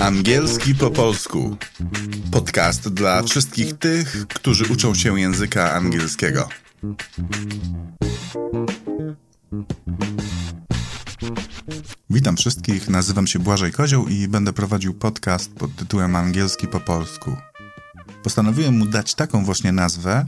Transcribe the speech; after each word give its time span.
Angielski 0.00 0.74
po 0.74 0.90
polsku. 0.90 1.56
Podcast 2.30 2.88
dla 2.88 3.22
wszystkich 3.22 3.78
tych, 3.78 4.26
którzy 4.28 4.64
uczą 4.72 4.94
się 4.94 5.20
języka 5.20 5.72
angielskiego. 5.72 6.48
Witam 12.10 12.36
wszystkich, 12.36 12.88
nazywam 12.88 13.26
się 13.26 13.38
Błażej 13.38 13.72
Kozioł 13.72 14.08
i 14.08 14.28
będę 14.28 14.52
prowadził 14.52 14.94
podcast 14.94 15.54
pod 15.54 15.76
tytułem 15.76 16.16
Angielski 16.16 16.68
po 16.68 16.80
polsku. 16.80 17.36
Postanowiłem 18.22 18.78
mu 18.78 18.86
dać 18.86 19.14
taką 19.14 19.44
właśnie 19.44 19.72
nazwę, 19.72 20.26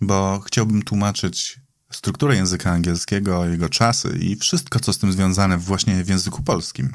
bo 0.00 0.40
chciałbym 0.46 0.82
tłumaczyć 0.82 1.60
strukturę 1.90 2.36
języka 2.36 2.70
angielskiego, 2.70 3.44
jego 3.44 3.68
czasy 3.68 4.18
i 4.20 4.36
wszystko, 4.36 4.80
co 4.80 4.92
z 4.92 4.98
tym 4.98 5.12
związane 5.12 5.58
właśnie 5.58 6.04
w 6.04 6.08
języku 6.08 6.42
polskim. 6.42 6.92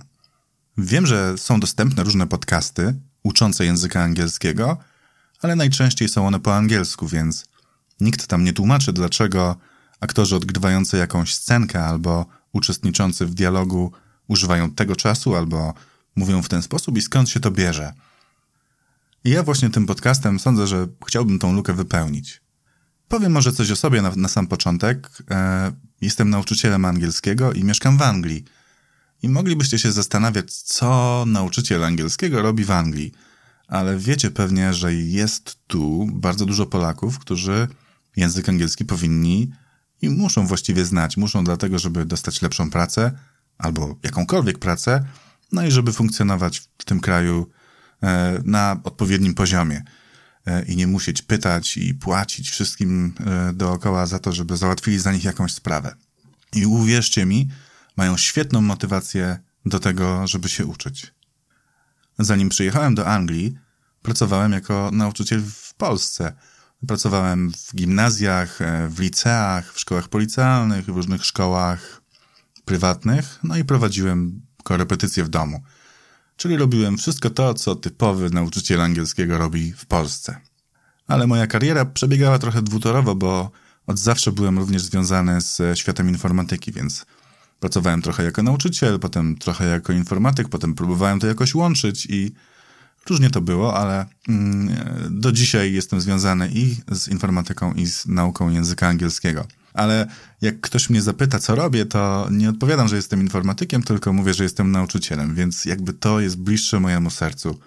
Wiem, 0.78 1.08
że 1.08 1.38
są 1.38 1.60
dostępne 1.60 2.04
różne 2.04 2.28
podcasty 2.28 2.96
uczące 3.24 3.66
języka 3.66 4.04
angielskiego, 4.04 4.78
ale 5.42 5.56
najczęściej 5.56 6.10
są 6.10 6.28
one 6.28 6.40
po 6.40 6.56
angielsku, 6.56 7.08
więc 7.08 7.46
nikt 8.00 8.28
tam 8.28 8.44
nie 8.44 8.54
tłumaczy, 8.54 8.94
dlaczego 8.94 9.56
aktorzy 10.00 10.36
odgrywający 10.36 10.98
jakąś 10.98 11.34
scenkę 11.34 11.86
albo 11.86 12.26
uczestniczący 12.52 13.26
w 13.26 13.34
dialogu 13.34 13.92
używają 14.28 14.72
tego 14.72 14.96
czasu 14.96 15.36
albo 15.36 15.74
mówią 16.16 16.42
w 16.42 16.50
ten 16.50 16.62
sposób 16.62 16.98
i 16.98 17.02
skąd 17.02 17.30
się 17.30 17.40
to 17.40 17.52
bierze. 17.52 17.94
I 19.24 19.30
ja 19.30 19.44
właśnie 19.44 19.70
tym 19.70 19.86
podcastem 19.86 20.40
sądzę, 20.40 20.68
że 20.68 20.88
chciałbym 21.08 21.40
tą 21.40 21.54
lukę 21.54 21.74
wypełnić. 21.74 22.42
Powiem 23.08 23.32
może 23.32 23.52
coś 23.52 23.72
o 23.72 23.76
sobie 23.76 24.02
na, 24.02 24.12
na 24.16 24.28
sam 24.28 24.48
początek. 24.48 25.10
E, 25.32 25.72
jestem 26.02 26.30
nauczycielem 26.30 26.86
angielskiego 26.86 27.54
i 27.54 27.64
mieszkam 27.64 27.98
w 27.98 28.02
Anglii. 28.02 28.46
I 29.24 29.30
moglibyście 29.30 29.80
się 29.80 29.92
zastanawiać, 29.92 30.54
co 30.54 31.24
nauczyciel 31.28 31.84
angielskiego 31.84 32.42
robi 32.42 32.64
w 32.64 32.72
Anglii. 32.72 33.12
Ale 33.68 33.98
wiecie 33.98 34.32
pewnie, 34.32 34.74
że 34.74 34.94
jest 34.94 35.58
tu 35.68 36.08
bardzo 36.14 36.46
dużo 36.46 36.66
Polaków, 36.66 37.20
którzy 37.20 37.68
język 38.16 38.50
angielski 38.50 38.86
powinni 38.86 39.52
i 40.02 40.10
muszą 40.10 40.48
właściwie 40.48 40.86
znać. 40.86 41.18
Muszą 41.18 41.44
dlatego, 41.44 41.80
żeby 41.80 42.06
dostać 42.06 42.42
lepszą 42.42 42.70
pracę 42.70 43.12
albo 43.58 43.96
jakąkolwiek 44.04 44.60
pracę, 44.60 45.06
no 45.52 45.66
i 45.66 45.72
żeby 45.72 45.94
funkcjonować 45.94 46.60
w 46.78 46.86
tym 46.86 47.00
kraju 47.00 47.50
e, 48.04 48.42
na 48.46 48.80
odpowiednim 48.84 49.34
poziomie. 49.34 49.84
E, 50.46 50.66
i 50.66 50.76
nie 50.76 50.88
musieć 50.88 51.22
pytać 51.22 51.78
i 51.78 51.94
płacić 51.94 52.50
wszystkim 52.50 53.14
e, 53.26 53.54
dookoła 53.54 54.06
za 54.06 54.20
to, 54.20 54.32
żeby 54.32 54.58
załatwili 54.58 55.00
za 55.00 55.12
nich 55.12 55.24
jakąś 55.24 55.54
sprawę. 55.54 55.96
I 56.56 56.66
uwierzcie 56.66 57.26
mi, 57.26 57.50
mają 57.98 58.18
świetną 58.18 58.62
motywację 58.62 59.40
do 59.66 59.80
tego, 59.80 60.28
żeby 60.28 60.50
się 60.50 60.66
uczyć. 60.66 61.14
Zanim 62.20 62.50
przyjechałem 62.50 62.96
do 62.96 63.08
Anglii, 63.08 63.58
pracowałem 64.02 64.52
jako 64.52 64.90
nauczyciel 64.94 65.42
w 65.52 65.74
Polsce. 65.74 66.34
Pracowałem 66.88 67.52
w 67.52 67.76
gimnazjach, 67.76 68.62
e, 68.62 68.88
w 68.88 69.00
liceach, 69.00 69.74
w 69.74 69.80
szkołach 69.80 70.08
policjalnych, 70.08 70.86
w 70.86 70.96
różnych 70.96 71.26
szkołach 71.26 72.02
prywatnych, 72.66 73.40
no 73.44 73.58
i 73.58 73.64
prowadziłem 73.64 74.42
korepetycje 74.64 75.24
w 75.24 75.30
domu 75.30 75.64
czyli 76.38 76.58
robiłem 76.58 76.98
wszystko 76.98 77.30
to, 77.30 77.54
co 77.54 77.76
typowy 77.76 78.30
nauczyciel 78.30 78.82
angielskiego 78.82 79.38
robi 79.38 79.74
w 79.74 79.86
Polsce. 79.86 80.38
Ale 81.08 81.28
moja 81.28 81.48
kariera 81.48 81.86
przebiegała 81.86 82.40
trochę 82.40 82.62
dwutorowo, 82.62 83.16
bo 83.16 83.52
od 83.88 84.00
zawsze 84.00 84.32
byłem 84.32 84.60
również 84.60 84.82
związany 84.82 85.42
z 85.42 85.80
światem 85.80 86.10
informatyki, 86.10 86.72
więc 86.72 87.06
pracowałem 87.64 88.02
trochę 88.02 88.24
jako 88.24 88.44
nauczyciel, 88.44 89.00
potem 89.00 89.36
trochę 89.36 89.66
jako 89.66 89.94
informatyk, 89.94 90.50
potem 90.50 90.74
próbowałem 90.74 91.20
to 91.20 91.28
jakoś 91.28 91.56
łączyć 91.56 92.06
i 92.10 92.32
różnie 93.10 93.30
to 93.30 93.42
było, 93.42 93.78
ale 93.78 94.06
mm, 94.30 94.76
do 95.10 95.32
dzisiaj 95.32 95.74
jestem 95.74 96.02
związany 96.02 96.50
i 96.54 96.76
z 96.92 97.08
informatyką, 97.08 97.74
i 97.74 97.86
z 97.86 98.06
nauką 98.06 98.50
języka 98.50 98.88
angielskiego 98.88 99.48
ale 99.74 100.08
jak 100.42 100.62
ktoś 100.62 100.90
mnie 100.90 101.02
zapyta, 101.02 101.40
co 101.40 101.56
robię, 101.56 101.86
to 101.86 102.28
nie 102.32 102.50
odpowiadam, 102.50 102.88
że 102.88 102.96
jestem 102.96 103.22
informatykiem, 103.22 103.84
tylko 103.84 104.14
mówię, 104.14 104.34
że 104.34 104.44
jestem 104.44 104.72
nauczycielem, 104.72 105.36
więc 105.36 105.66
jakby 105.66 105.94
to 105.94 106.20
jest 106.20 106.38
bliższe 106.38 106.80
mojemu 106.80 107.10
sercu. 107.10 107.60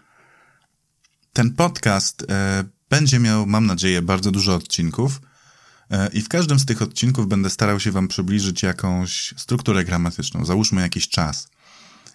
Ten 1.32 1.52
podcast 1.52 2.26
e, 2.30 2.64
będzie 2.90 3.18
miał, 3.18 3.46
mam 3.46 3.66
nadzieję, 3.66 4.02
bardzo 4.02 4.30
dużo 4.30 4.54
odcinków. 4.54 5.20
E, 5.90 6.08
I 6.12 6.22
w 6.22 6.28
każdym 6.28 6.58
z 6.58 6.66
tych 6.66 6.82
odcinków 6.82 7.28
będę 7.28 7.50
starał 7.50 7.80
się 7.80 7.92
Wam 7.92 8.08
przybliżyć 8.08 8.62
jakąś 8.62 9.34
strukturę 9.36 9.84
gramatyczną, 9.84 10.44
załóżmy 10.44 10.80
jakiś 10.80 11.08
czas. 11.08 11.48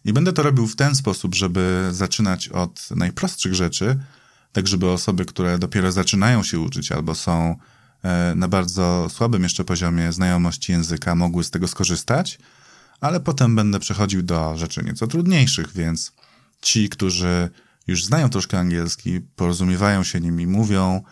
I 0.05 0.13
będę 0.13 0.33
to 0.33 0.43
robił 0.43 0.67
w 0.67 0.75
ten 0.75 0.95
sposób, 0.95 1.35
żeby 1.35 1.89
zaczynać 1.91 2.49
od 2.49 2.91
najprostszych 2.91 3.53
rzeczy, 3.53 3.99
tak 4.51 4.67
żeby 4.67 4.89
osoby, 4.89 5.25
które 5.25 5.59
dopiero 5.59 5.91
zaczynają 5.91 6.43
się 6.43 6.59
uczyć 6.59 6.91
albo 6.91 7.15
są 7.15 7.55
E, 8.03 8.35
na 8.35 8.47
bardzo 8.47 9.07
słabym 9.09 9.43
jeszcze 9.43 9.63
poziomie 9.63 10.13
znajomości 10.13 10.71
języka 10.71 11.15
mogły 11.15 11.43
z 11.43 11.51
tego 11.51 11.67
skorzystać, 11.67 12.39
ale 13.01 13.19
potem 13.19 13.55
będę 13.55 13.79
przechodził 13.79 14.23
do 14.23 14.57
rzeczy 14.57 14.83
nieco 14.83 15.07
trudniejszych, 15.07 15.73
więc 15.73 16.11
ci, 16.61 16.89
którzy 16.89 17.49
już 17.87 18.05
znają 18.05 18.29
troszkę 18.29 18.59
angielski, 18.59 19.21
porozumiewają 19.35 20.03
się 20.03 20.21
nimi, 20.21 20.47
mówią, 20.47 21.03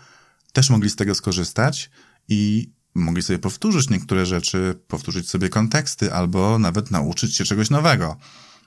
też 0.54 0.70
mogli 0.70 0.90
z 0.90 0.96
tego 0.96 1.16
skorzystać 1.16 1.90
i 2.30 2.72
mogli 2.96 3.24
sobie 3.24 3.40
powtórzyć 3.40 3.90
niektóre 3.90 4.26
rzeczy, 4.26 4.80
powtórzyć 4.88 5.30
sobie 5.30 5.50
konteksty 5.50 6.14
albo 6.14 6.60
nawet 6.60 6.92
nauczyć 6.92 7.36
się 7.36 7.44
czegoś 7.44 7.70
nowego. 7.70 8.18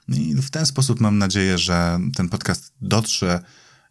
I 0.08 0.34
w 0.34 0.50
ten 0.50 0.66
sposób 0.66 1.00
mam 1.00 1.18
nadzieję, 1.18 1.58
że 1.58 2.00
ten 2.16 2.28
podcast 2.28 2.72
dotrze 2.80 3.42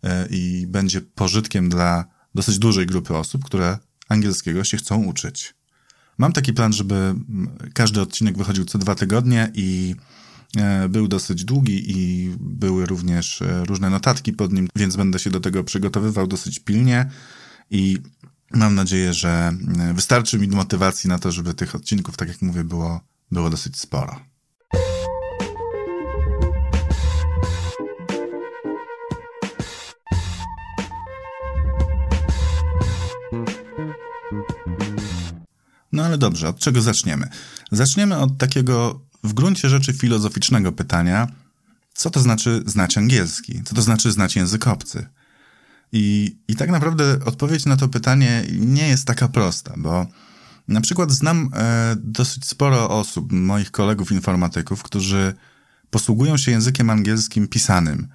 e, 0.03 0.27
i 0.29 0.67
będzie 0.67 1.01
pożytkiem 1.01 1.69
dla 1.69 2.05
dosyć 2.35 2.59
dużej 2.59 2.85
grupy 2.85 3.17
osób, 3.17 3.45
które 3.45 3.77
angielskiego 4.09 4.63
się 4.63 4.77
chcą 4.77 5.03
uczyć. 5.03 5.53
Mam 6.17 6.33
taki 6.33 6.53
plan, 6.53 6.73
żeby 6.73 7.15
każdy 7.73 8.01
odcinek 8.01 8.37
wychodził 8.37 8.65
co 8.65 8.77
dwa 8.77 8.95
tygodnie 8.95 9.51
i 9.53 9.95
e, 10.57 10.89
był 10.89 11.07
dosyć 11.07 11.45
długi 11.45 11.91
i 11.91 12.29
były 12.39 12.85
również 12.85 13.41
e, 13.41 13.65
różne 13.65 13.89
notatki 13.89 14.33
pod 14.33 14.53
nim, 14.53 14.67
więc 14.75 14.95
będę 14.95 15.19
się 15.19 15.29
do 15.29 15.39
tego 15.39 15.63
przygotowywał 15.63 16.27
dosyć 16.27 16.59
pilnie 16.59 17.09
i 17.69 17.97
mam 18.53 18.75
nadzieję, 18.75 19.13
że 19.13 19.53
e, 19.79 19.93
wystarczy 19.93 20.39
mi 20.39 20.47
motywacji 20.47 21.09
na 21.09 21.19
to, 21.19 21.31
żeby 21.31 21.53
tych 21.53 21.75
odcinków, 21.75 22.17
tak 22.17 22.27
jak 22.27 22.41
mówię, 22.41 22.63
było, 22.63 23.01
było 23.31 23.49
dosyć 23.49 23.77
sporo. 23.77 24.19
No 35.91 36.03
ale 36.03 36.17
dobrze, 36.17 36.49
od 36.49 36.59
czego 36.59 36.81
zaczniemy? 36.81 37.29
Zaczniemy 37.71 38.17
od 38.17 38.37
takiego 38.37 39.01
w 39.23 39.33
gruncie 39.33 39.69
rzeczy 39.69 39.93
filozoficznego 39.93 40.71
pytania, 40.71 41.27
co 41.93 42.09
to 42.09 42.19
znaczy 42.19 42.63
znać 42.65 42.97
angielski? 42.97 43.63
Co 43.63 43.75
to 43.75 43.81
znaczy 43.81 44.11
znać 44.11 44.35
język 44.35 44.67
obcy? 44.67 45.07
I, 45.91 46.35
I 46.47 46.55
tak 46.55 46.69
naprawdę 46.69 47.19
odpowiedź 47.25 47.65
na 47.65 47.77
to 47.77 47.87
pytanie 47.87 48.43
nie 48.59 48.87
jest 48.87 49.07
taka 49.07 49.27
prosta, 49.27 49.73
bo 49.77 50.07
na 50.67 50.81
przykład 50.81 51.11
znam 51.11 51.49
e, 51.53 51.95
dosyć 51.99 52.45
sporo 52.45 52.89
osób, 52.89 53.31
moich 53.31 53.71
kolegów 53.71 54.11
informatyków, 54.11 54.83
którzy 54.83 55.33
posługują 55.89 56.37
się 56.37 56.51
językiem 56.51 56.89
angielskim 56.89 57.47
pisanym. 57.47 58.07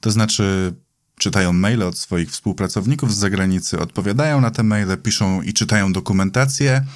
To 0.00 0.10
znaczy 0.10 0.74
czytają 1.18 1.52
maile 1.52 1.82
od 1.82 1.98
swoich 1.98 2.30
współpracowników 2.30 3.14
z 3.14 3.18
zagranicy, 3.18 3.78
odpowiadają 3.78 4.40
na 4.40 4.50
te 4.50 4.62
maile, 4.62 4.96
piszą 4.96 5.42
i 5.42 5.52
czytają 5.52 5.92
dokumentację, 5.92 6.86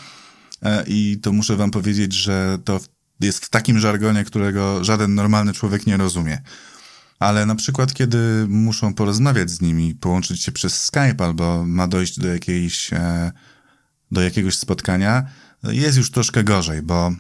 E, 0.65 0.84
i 0.87 1.19
to 1.23 1.33
muszę 1.33 1.56
wam 1.56 1.71
powiedzieć, 1.71 2.12
że 2.12 2.59
to 2.65 2.81
jest 3.21 3.44
w 3.44 3.50
takim 3.50 3.79
żargonie, 3.79 4.25
którego 4.25 4.85
żaden 4.85 5.14
normalny 5.14 5.53
człowiek 5.53 5.87
nie 5.87 5.97
rozumie. 5.97 6.43
Ale 7.19 7.46
na 7.46 7.55
przykład, 7.55 7.94
kiedy 7.94 8.46
muszą 8.49 8.94
porozmawiać 8.94 9.50
z 9.50 9.61
nimi, 9.61 9.94
połączyć 9.94 10.43
się 10.43 10.52
przez 10.52 10.84
Skype 10.84 11.25
albo 11.25 11.64
ma 11.66 11.88
dojść 11.88 12.19
do 12.19 12.28
jakiejś, 12.28 12.93
e, 12.93 13.32
do 14.12 14.22
jakiegoś 14.22 14.58
spotkania, 14.58 15.26
jest 15.62 15.99
już 15.99 16.11
troszkę 16.11 16.44
gorzej, 16.44 16.82
bo 16.82 17.12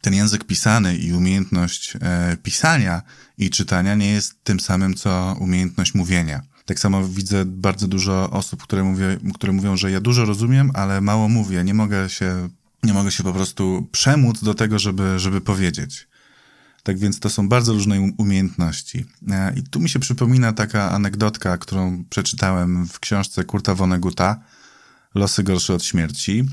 ten 0.00 0.14
język 0.14 0.44
pisany 0.44 0.96
i 0.96 1.12
umiejętność 1.12 1.96
e, 2.00 2.36
pisania 2.42 3.02
i 3.38 3.50
czytania 3.50 3.94
nie 3.94 4.10
jest 4.10 4.44
tym 4.44 4.60
samym, 4.60 4.94
co 4.94 5.36
umiejętność 5.40 5.94
mówienia. 5.94 6.42
Tak 6.64 6.78
samo 6.78 7.08
widzę 7.08 7.44
bardzo 7.44 7.88
dużo 7.88 8.30
osób, 8.30 8.62
które, 8.62 8.84
mówię, 8.84 9.18
które 9.34 9.52
mówią, 9.52 9.76
że 9.76 9.90
ja 9.90 10.00
dużo 10.00 10.24
rozumiem, 10.24 10.70
ale 10.74 11.00
mało 11.00 11.28
mówię, 11.28 11.64
nie 11.64 11.74
mogę 11.74 12.08
się 12.08 12.48
nie 12.82 12.92
mogę 12.92 13.10
się 13.10 13.22
po 13.22 13.32
prostu 13.32 13.88
przemóc 13.92 14.44
do 14.44 14.54
tego, 14.54 14.78
żeby, 14.78 15.18
żeby 15.18 15.40
powiedzieć. 15.40 16.07
Tak 16.82 16.98
więc 16.98 17.20
to 17.20 17.30
są 17.30 17.48
bardzo 17.48 17.72
różne 17.72 18.00
um-, 18.00 18.12
umiejętności. 18.16 19.04
E, 19.30 19.54
I 19.56 19.62
tu 19.62 19.80
mi 19.80 19.88
się 19.88 19.98
przypomina 19.98 20.52
taka 20.52 20.90
anegdotka, 20.90 21.58
którą 21.58 22.04
przeczytałem 22.10 22.86
w 22.86 23.00
książce 23.00 23.44
Kurta 23.44 23.74
Vonneguta, 23.74 24.40
Losy 25.14 25.42
gorsze 25.42 25.74
od 25.74 25.84
śmierci. 25.84 26.44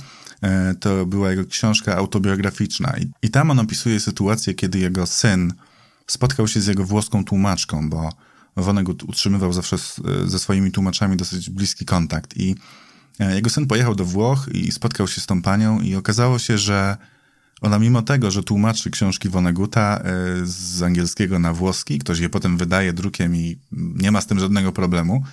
E, 0.42 0.76
to 0.80 1.06
była 1.06 1.32
jego 1.32 1.46
książka 1.46 1.98
autobiograficzna. 1.98 2.96
I 3.22 3.30
tam 3.30 3.52
on 3.52 3.60
opisuje 3.60 4.00
sytuację, 4.00 4.54
kiedy 4.54 4.80
jego 4.80 5.08
syn 5.08 5.54
spotkał 6.08 6.48
się 6.48 6.62
z 6.62 6.68
jego 6.68 6.86
włoską 6.86 7.24
tłumaczką, 7.24 7.90
bo 7.90 8.14
Vonnegut 8.58 9.04
utrzymywał 9.04 9.54
zawsze 9.54 9.78
z, 9.78 10.02
ze 10.26 10.40
swoimi 10.40 10.72
tłumaczami 10.72 11.18
dosyć 11.18 11.50
bliski 11.50 11.86
kontakt 11.86 12.38
i 12.38 12.56
e, 13.20 13.36
jego 13.36 13.50
syn 13.50 13.68
pojechał 13.68 13.96
do 13.96 14.06
Włoch 14.06 14.48
i 14.52 14.72
spotkał 14.72 15.08
się 15.08 15.22
z 15.22 15.26
tą 15.26 15.42
panią 15.42 15.80
i 15.80 15.96
okazało 15.96 16.40
się, 16.40 16.58
że 16.58 16.98
ona 17.62 17.80
mimo 17.80 18.02
tego, 18.02 18.32
że 18.32 18.44
tłumaczy 18.44 18.92
książki 18.92 19.30
Vonneguta 19.30 20.00
e, 20.00 20.04
z 20.44 20.82
angielskiego 20.82 21.40
na 21.40 21.54
włoski, 21.54 22.00
ktoś 22.00 22.20
je 22.20 22.30
potem 22.30 22.58
wydaje 22.58 22.94
drukiem 22.94 23.36
i 23.36 23.60
nie 23.72 24.12
ma 24.12 24.22
z 24.22 24.28
tym 24.28 24.40
żadnego 24.40 24.72
problemu, 24.72 25.24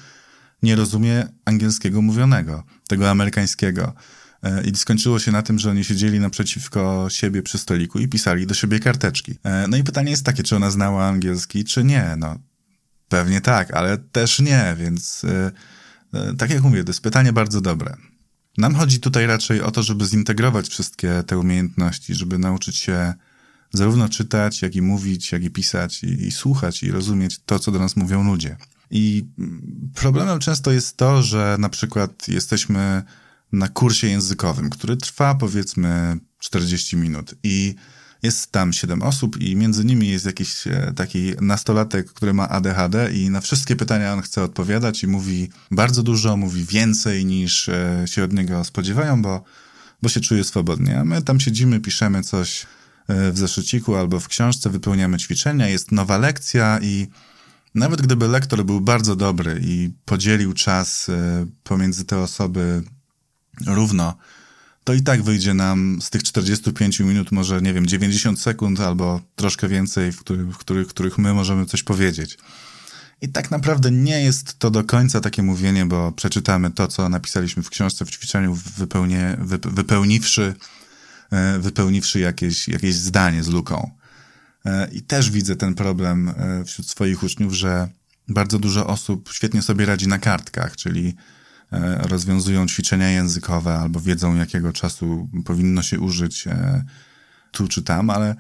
nie 0.62 0.76
rozumie 0.76 1.26
angielskiego 1.44 2.02
mówionego, 2.02 2.64
tego 2.88 3.10
amerykańskiego. 3.10 3.94
E, 4.42 4.64
I 4.64 4.76
skończyło 4.76 5.18
się 5.18 5.32
na 5.32 5.42
tym, 5.42 5.58
że 5.58 5.70
oni 5.70 5.84
siedzieli 5.84 6.20
naprzeciwko 6.20 7.06
siebie 7.10 7.42
przy 7.42 7.58
stoliku 7.58 7.98
i 7.98 8.08
pisali 8.08 8.46
do 8.46 8.54
siebie 8.54 8.78
karteczki. 8.80 9.38
E, 9.44 9.66
no 9.68 9.76
i 9.76 9.84
pytanie 9.84 10.10
jest 10.10 10.24
takie, 10.24 10.42
czy 10.42 10.56
ona 10.56 10.70
znała 10.70 11.04
angielski, 11.04 11.64
czy 11.64 11.84
nie. 11.84 12.16
No, 12.18 12.38
pewnie 13.08 13.40
tak, 13.40 13.74
ale 13.74 13.98
też 13.98 14.40
nie, 14.40 14.76
więc 14.78 15.26
tak 16.38 16.50
jak 16.50 16.62
mówię, 16.62 16.84
to 16.84 16.90
jest 16.90 17.00
pytanie 17.00 17.32
bardzo 17.32 17.60
dobre. 17.60 17.96
Nam 18.58 18.74
chodzi 18.74 19.00
tutaj 19.00 19.26
raczej 19.26 19.62
o 19.62 19.70
to, 19.70 19.82
żeby 19.82 20.06
zintegrować 20.06 20.68
wszystkie 20.68 21.22
te 21.26 21.38
umiejętności, 21.38 22.14
żeby 22.14 22.38
nauczyć 22.38 22.76
się 22.76 23.14
zarówno 23.72 24.08
czytać, 24.08 24.62
jak 24.62 24.76
i 24.76 24.82
mówić, 24.82 25.32
jak 25.32 25.44
i 25.44 25.50
pisać, 25.50 26.04
i, 26.04 26.26
i 26.26 26.30
słuchać, 26.30 26.82
i 26.82 26.90
rozumieć 26.90 27.40
to, 27.46 27.58
co 27.58 27.72
do 27.72 27.78
nas 27.78 27.96
mówią 27.96 28.24
ludzie. 28.24 28.56
I 28.90 29.24
problemem 29.94 30.38
często 30.38 30.72
jest 30.72 30.96
to, 30.96 31.22
że 31.22 31.56
na 31.58 31.68
przykład 31.68 32.28
jesteśmy 32.28 33.02
na 33.52 33.68
kursie 33.68 34.06
językowym, 34.06 34.70
który 34.70 34.96
trwa 34.96 35.34
powiedzmy 35.34 36.18
40 36.38 36.96
minut 36.96 37.34
i 37.42 37.74
jest 38.22 38.52
tam 38.52 38.72
siedem 38.72 39.02
osób 39.02 39.40
i 39.40 39.56
między 39.56 39.84
nimi 39.84 40.08
jest 40.08 40.26
jakiś 40.26 40.66
e, 40.66 40.92
taki 40.96 41.32
nastolatek, 41.40 42.12
który 42.12 42.34
ma 42.34 42.48
ADHD 42.48 43.12
i 43.12 43.30
na 43.30 43.40
wszystkie 43.40 43.76
pytania 43.76 44.12
on 44.12 44.22
chce 44.22 44.42
odpowiadać 44.42 45.02
i 45.02 45.06
mówi 45.06 45.48
bardzo 45.70 46.02
dużo, 46.02 46.36
mówi 46.36 46.64
więcej 46.64 47.24
niż 47.24 47.68
e, 47.68 48.04
się 48.06 48.24
od 48.24 48.32
niego 48.32 48.64
spodziewają, 48.64 49.22
bo, 49.22 49.44
bo 50.02 50.08
się 50.08 50.20
czuje 50.20 50.44
swobodnie. 50.44 50.98
A 50.98 51.04
my 51.04 51.22
tam 51.22 51.40
siedzimy, 51.40 51.80
piszemy 51.80 52.22
coś 52.22 52.66
e, 53.08 53.32
w 53.32 53.38
zeszyciku 53.38 53.96
albo 53.96 54.20
w 54.20 54.28
książce, 54.28 54.70
wypełniamy 54.70 55.18
ćwiczenia, 55.18 55.68
jest 55.68 55.92
nowa 55.92 56.18
lekcja 56.18 56.78
i 56.82 57.06
nawet 57.74 58.02
gdyby 58.02 58.28
lektor 58.28 58.64
był 58.64 58.80
bardzo 58.80 59.16
dobry 59.16 59.60
i 59.64 59.90
podzielił 60.04 60.52
czas 60.52 61.10
pomiędzy 61.64 62.04
te 62.04 62.18
osoby 62.18 62.82
równo, 63.66 64.16
to 64.84 64.94
i 64.94 65.02
tak 65.02 65.22
wyjdzie 65.22 65.54
nam 65.54 65.98
z 66.02 66.10
tych 66.10 66.22
45 66.22 67.00
minut 67.00 67.32
może, 67.32 67.62
nie 67.62 67.74
wiem, 67.74 67.86
90 67.86 68.40
sekund 68.40 68.80
albo 68.80 69.20
troszkę 69.36 69.68
więcej, 69.68 70.12
w 70.12 70.20
których, 70.20 70.46
w 70.46 70.58
których, 70.58 70.86
w 70.86 70.90
których 70.90 71.18
my 71.18 71.34
możemy 71.34 71.66
coś 71.66 71.82
powiedzieć. 71.82 72.38
I 73.20 73.28
tak 73.28 73.50
naprawdę 73.50 73.90
nie 73.90 74.22
jest 74.22 74.58
to 74.58 74.70
do 74.70 74.84
końca 74.84 75.20
takie 75.20 75.42
mówienie, 75.42 75.86
bo 75.86 76.12
przeczytamy 76.12 76.70
to, 76.70 76.88
co 76.88 77.08
napisaliśmy 77.08 77.62
w 77.62 77.70
książce, 77.70 78.04
w 78.04 78.10
ćwiczeniu, 78.10 78.54
wypełnie, 78.76 79.36
wypełniwszy, 79.64 80.54
e, 81.30 81.58
wypełniwszy 81.58 82.20
jakieś, 82.20 82.68
jakieś 82.68 82.94
zdanie 82.94 83.42
z 83.42 83.48
luką. 83.48 83.90
E, 84.64 84.88
I 84.92 85.02
też 85.02 85.30
widzę 85.30 85.56
ten 85.56 85.74
problem 85.74 86.28
e, 86.28 86.64
wśród 86.64 86.90
swoich 86.90 87.22
uczniów, 87.22 87.52
że 87.54 87.88
bardzo 88.28 88.58
dużo 88.58 88.86
osób 88.86 89.30
świetnie 89.32 89.62
sobie 89.62 89.86
radzi 89.86 90.08
na 90.08 90.18
kartkach, 90.18 90.76
czyli 90.76 91.14
rozwiązują 92.02 92.66
ćwiczenia 92.66 93.10
językowe 93.10 93.78
albo 93.78 94.00
wiedzą, 94.00 94.36
jakiego 94.36 94.72
czasu 94.72 95.28
powinno 95.44 95.82
się 95.82 96.00
użyć 96.00 96.46
e, 96.46 96.84
tu 97.52 97.68
czy 97.68 97.82
tam, 97.82 98.10
ale 98.10 98.34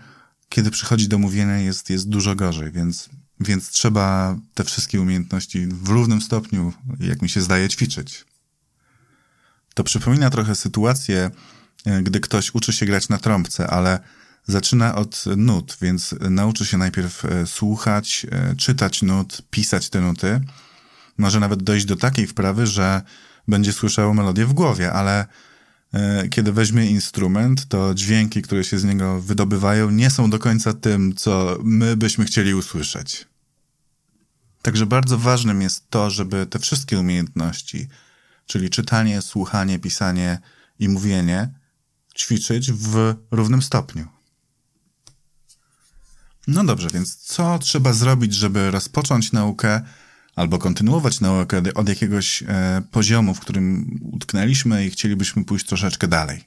kiedy 0.48 0.70
przychodzi 0.70 1.08
do 1.08 1.18
mówienia 1.18 1.58
jest, 1.58 1.90
jest 1.90 2.08
dużo 2.08 2.34
gorzej, 2.34 2.72
więc, 2.72 3.08
więc 3.40 3.70
trzeba 3.70 4.36
te 4.54 4.64
wszystkie 4.64 5.00
umiejętności 5.00 5.66
w 5.66 5.88
równym 5.88 6.20
stopniu, 6.20 6.72
jak 7.00 7.22
mi 7.22 7.28
się 7.28 7.40
zdaje, 7.40 7.68
ćwiczyć. 7.68 8.24
To 9.74 9.84
przypomina 9.84 10.30
trochę 10.30 10.54
sytuację, 10.54 11.30
e, 11.84 12.02
gdy 12.02 12.20
ktoś 12.20 12.54
uczy 12.54 12.72
się 12.72 12.86
grać 12.86 13.08
na 13.08 13.18
trąbce, 13.18 13.66
ale 13.66 14.00
zaczyna 14.46 14.94
od 14.94 15.24
nut, 15.36 15.78
więc 15.82 16.14
nauczy 16.30 16.66
się 16.66 16.78
najpierw 16.78 17.22
słuchać, 17.46 18.26
czytać 18.58 19.02
nut, 19.02 19.42
pisać 19.50 19.90
te 19.90 20.00
nuty, 20.00 20.40
może 21.18 21.40
nawet 21.40 21.62
dojść 21.62 21.86
do 21.86 21.96
takiej 21.96 22.26
wprawy, 22.26 22.66
że 22.66 23.02
będzie 23.48 23.72
słyszał 23.72 24.14
melodię 24.14 24.46
w 24.46 24.52
głowie, 24.52 24.92
ale 24.92 25.26
e, 25.92 26.28
kiedy 26.28 26.52
weźmie 26.52 26.86
instrument, 26.86 27.68
to 27.68 27.94
dźwięki, 27.94 28.42
które 28.42 28.64
się 28.64 28.78
z 28.78 28.84
niego 28.84 29.20
wydobywają, 29.20 29.90
nie 29.90 30.10
są 30.10 30.30
do 30.30 30.38
końca 30.38 30.72
tym, 30.72 31.14
co 31.14 31.58
my 31.62 31.96
byśmy 31.96 32.24
chcieli 32.24 32.54
usłyszeć. 32.54 33.26
Także 34.62 34.86
bardzo 34.86 35.18
ważnym 35.18 35.62
jest 35.62 35.90
to, 35.90 36.10
żeby 36.10 36.46
te 36.46 36.58
wszystkie 36.58 36.98
umiejętności, 36.98 37.88
czyli 38.46 38.70
czytanie, 38.70 39.22
słuchanie, 39.22 39.78
pisanie 39.78 40.38
i 40.78 40.88
mówienie, 40.88 41.50
ćwiczyć 42.16 42.72
w 42.72 43.14
równym 43.30 43.62
stopniu. 43.62 44.08
No 46.46 46.64
dobrze, 46.64 46.88
więc 46.90 47.16
co 47.16 47.58
trzeba 47.58 47.92
zrobić, 47.92 48.34
żeby 48.34 48.70
rozpocząć 48.70 49.32
naukę 49.32 49.80
albo 50.36 50.58
kontynuować 50.58 51.20
naukę 51.20 51.62
od 51.74 51.88
jakiegoś 51.88 52.42
e, 52.42 52.82
poziomu, 52.90 53.34
w 53.34 53.40
którym 53.40 53.98
utknęliśmy 54.12 54.86
i 54.86 54.90
chcielibyśmy 54.90 55.44
pójść 55.44 55.66
troszeczkę 55.66 56.08
dalej. 56.08 56.44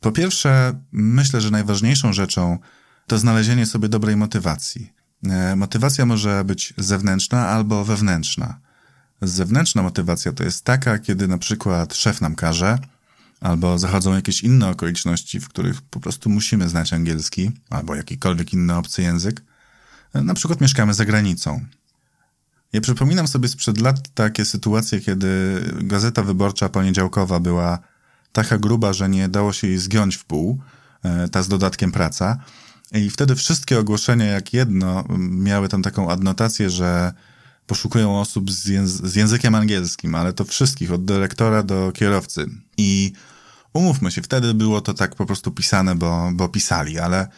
Po 0.00 0.12
pierwsze, 0.12 0.80
myślę, 0.92 1.40
że 1.40 1.50
najważniejszą 1.50 2.12
rzeczą 2.12 2.58
to 3.06 3.18
znalezienie 3.18 3.66
sobie 3.66 3.88
dobrej 3.88 4.16
motywacji. 4.16 4.92
E, 5.24 5.56
motywacja 5.56 6.06
może 6.06 6.44
być 6.44 6.74
zewnętrzna 6.76 7.48
albo 7.48 7.84
wewnętrzna. 7.84 8.60
Zewnętrzna 9.22 9.82
motywacja 9.82 10.32
to 10.32 10.44
jest 10.44 10.64
taka, 10.64 10.98
kiedy 10.98 11.28
na 11.28 11.38
przykład 11.38 11.94
szef 11.94 12.20
nam 12.20 12.34
każe, 12.34 12.78
albo 13.40 13.78
zachodzą 13.78 14.14
jakieś 14.14 14.42
inne 14.42 14.68
okoliczności, 14.68 15.40
w 15.40 15.48
których 15.48 15.82
po 15.82 16.00
prostu 16.00 16.30
musimy 16.30 16.68
znać 16.68 16.92
angielski, 16.92 17.50
albo 17.70 17.94
jakikolwiek 17.94 18.52
inny 18.52 18.76
obcy 18.76 19.02
język. 19.02 19.42
E, 20.14 20.22
na 20.22 20.34
przykład 20.34 20.60
mieszkamy 20.60 20.94
za 20.94 21.04
granicą 21.04 21.64
ja 22.74 22.80
przypominam 22.80 23.28
sobie 23.28 23.48
sprzed 23.48 23.80
lat 23.80 24.14
takie 24.14 24.44
sytuacje, 24.44 25.00
kiedy 25.00 25.60
Gazeta 25.82 26.22
Wyborcza 26.22 26.68
poniedziałkowa 26.68 27.40
była 27.40 27.78
taka 28.32 28.58
gruba, 28.58 28.92
że 28.92 29.08
nie 29.08 29.28
dało 29.28 29.52
się 29.52 29.66
jej 29.66 29.78
zgiąć 29.78 30.16
w 30.16 30.24
pół, 30.24 30.58
e, 31.02 31.28
ta 31.28 31.42
z 31.42 31.48
dodatkiem 31.48 31.92
praca. 31.92 32.38
I 32.92 33.10
wtedy 33.10 33.34
wszystkie 33.36 33.78
ogłoszenia 33.78 34.24
jak 34.24 34.52
jedno 34.52 35.04
miały 35.18 35.68
tam 35.68 35.82
taką 35.82 36.10
adnotację, 36.10 36.70
że 36.70 37.12
poszukują 37.66 38.20
osób 38.20 38.50
z, 38.50 38.66
języ 38.66 39.08
z 39.08 39.14
językiem 39.14 39.54
angielskim, 39.54 40.14
ale 40.14 40.32
to 40.32 40.44
wszystkich, 40.44 40.92
od 40.92 41.04
dyrektora 41.04 41.62
do 41.62 41.92
kierowcy. 41.92 42.46
I 42.76 43.12
umówmy 43.72 44.10
się, 44.10 44.22
wtedy 44.22 44.54
było 44.54 44.80
to 44.80 44.94
tak 44.94 45.14
po 45.14 45.26
prostu 45.26 45.50
pisane, 45.50 45.94
bo, 45.94 46.30
bo 46.32 46.48
pisali, 46.48 46.98
ale 46.98 47.28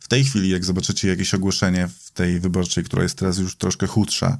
w 0.00 0.08
tej 0.08 0.24
chwili, 0.24 0.48
jak 0.48 0.64
zobaczycie 0.64 1.08
jakieś 1.08 1.34
ogłoszenie 1.34 1.88
w 2.04 2.10
tej 2.10 2.40
wyborczej, 2.40 2.84
która 2.84 3.02
jest 3.02 3.18
teraz 3.18 3.38
już 3.38 3.56
troszkę 3.56 3.86
chudsza, 3.86 4.38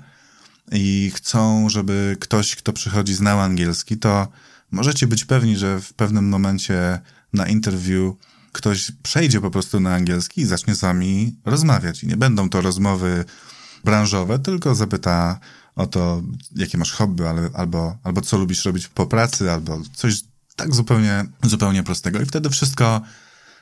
i 0.73 1.12
chcą, 1.14 1.68
żeby 1.68 2.16
ktoś, 2.20 2.56
kto 2.56 2.73
przychodzi, 2.73 3.14
znał 3.14 3.40
angielski, 3.40 3.96
to 3.96 4.28
możecie 4.70 5.06
być 5.06 5.25
pewni, 5.25 5.56
że 5.56 5.80
w 5.80 5.92
pewnym 5.92 6.28
momencie 6.28 7.00
na 7.32 7.46
interview 7.46 8.14
ktoś 8.52 8.92
przejdzie 9.02 9.40
po 9.40 9.50
prostu 9.50 9.80
na 9.80 9.94
angielski 9.94 10.40
i 10.40 10.46
zacznie 10.46 10.75
z 10.75 10.80
wami 10.80 11.37
rozmawiać. 11.44 12.02
I 12.02 12.06
nie 12.06 12.16
będą 12.16 12.49
to 12.49 12.61
rozmowy 12.61 13.25
branżowe, 13.85 14.38
tylko 14.38 14.75
zapyta 14.75 15.40
o 15.76 15.87
to, 15.87 16.23
jakie 16.56 16.78
masz 16.78 16.92
hobby, 16.92 17.25
albo, 17.54 17.99
albo 18.02 18.20
co 18.20 18.38
lubisz 18.38 18.64
robić 18.64 18.88
po 18.88 19.06
pracy, 19.06 19.52
albo 19.52 19.80
coś 19.94 20.23
tak 20.56 20.75
zupełnie, 20.75 21.25
zupełnie 21.42 21.82
prostego. 21.82 22.20
I 22.20 22.26
wtedy 22.26 22.50
wszystko 22.50 23.00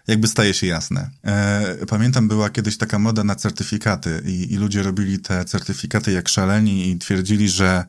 jakby 0.07 0.29
staje 0.29 0.55
się 0.55 0.67
jasne. 0.67 1.11
E, 1.25 1.87
pamiętam, 1.89 2.29
była 2.29 2.51
kiedyś 2.51 2.79
taka 2.79 2.99
moda 2.99 3.25
na 3.25 3.35
certyfikaty 3.35 4.23
i, 4.27 4.53
i 4.53 4.57
ludzie 4.57 4.83
robili 4.83 5.19
te 5.19 5.45
certyfikaty 5.45 6.13
jak 6.13 6.29
szaleni 6.29 6.91
i 6.91 6.99
twierdzili, 6.99 7.49
że 7.49 7.85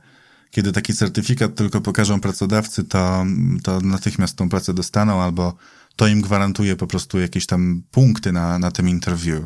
kiedy 0.52 0.72
taki 0.72 0.94
certyfikat 0.94 1.56
tylko 1.56 1.82
pokażą 1.82 2.22
pracodawcy, 2.22 2.84
to, 2.84 3.26
to 3.64 3.82
natychmiast 3.82 4.36
tą 4.36 4.50
pracę 4.50 4.74
dostaną 4.74 5.22
albo 5.22 5.56
to 5.96 6.08
im 6.08 6.22
gwarantuje 6.22 6.76
po 6.76 6.88
prostu 6.88 7.20
jakieś 7.20 7.46
tam 7.46 7.84
punkty 7.92 8.32
na, 8.32 8.60
na 8.60 8.72
tym 8.72 8.90
interview. 8.90 9.46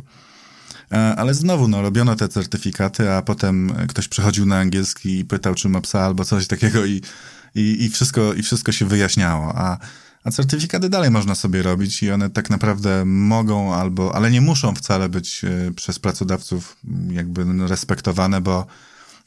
Ale 1.18 1.34
znowu, 1.34 1.68
no, 1.68 1.82
robiono 1.82 2.16
te 2.16 2.28
certyfikaty, 2.28 3.12
a 3.12 3.22
potem 3.22 3.74
ktoś 3.88 4.08
przechodził 4.08 4.46
na 4.46 4.58
angielski 4.58 5.20
i 5.20 5.26
pytał, 5.26 5.56
czy 5.56 5.70
ma 5.70 5.82
psa 5.82 6.00
albo 6.00 6.26
coś 6.26 6.48
takiego 6.48 6.86
i, 6.86 7.02
i, 7.56 7.86
i, 7.86 7.90
wszystko, 7.90 8.34
i 8.34 8.44
wszystko 8.44 8.72
się 8.72 8.86
wyjaśniało. 8.86 9.54
A 9.56 9.78
a 10.24 10.32
certyfikaty 10.32 10.90
dalej 10.90 11.12
można 11.12 11.36
sobie 11.36 11.62
robić 11.62 12.04
i 12.04 12.12
one 12.12 12.30
tak 12.30 12.50
naprawdę 12.50 13.06
mogą 13.06 13.76
albo, 13.76 14.16
ale 14.16 14.32
nie 14.32 14.42
muszą 14.42 14.76
wcale 14.76 15.10
być 15.10 15.42
e, 15.44 15.72
przez 15.72 16.00
pracodawców 16.00 16.78
jakby 17.12 17.68
respektowane, 17.68 18.42
bo 18.42 18.66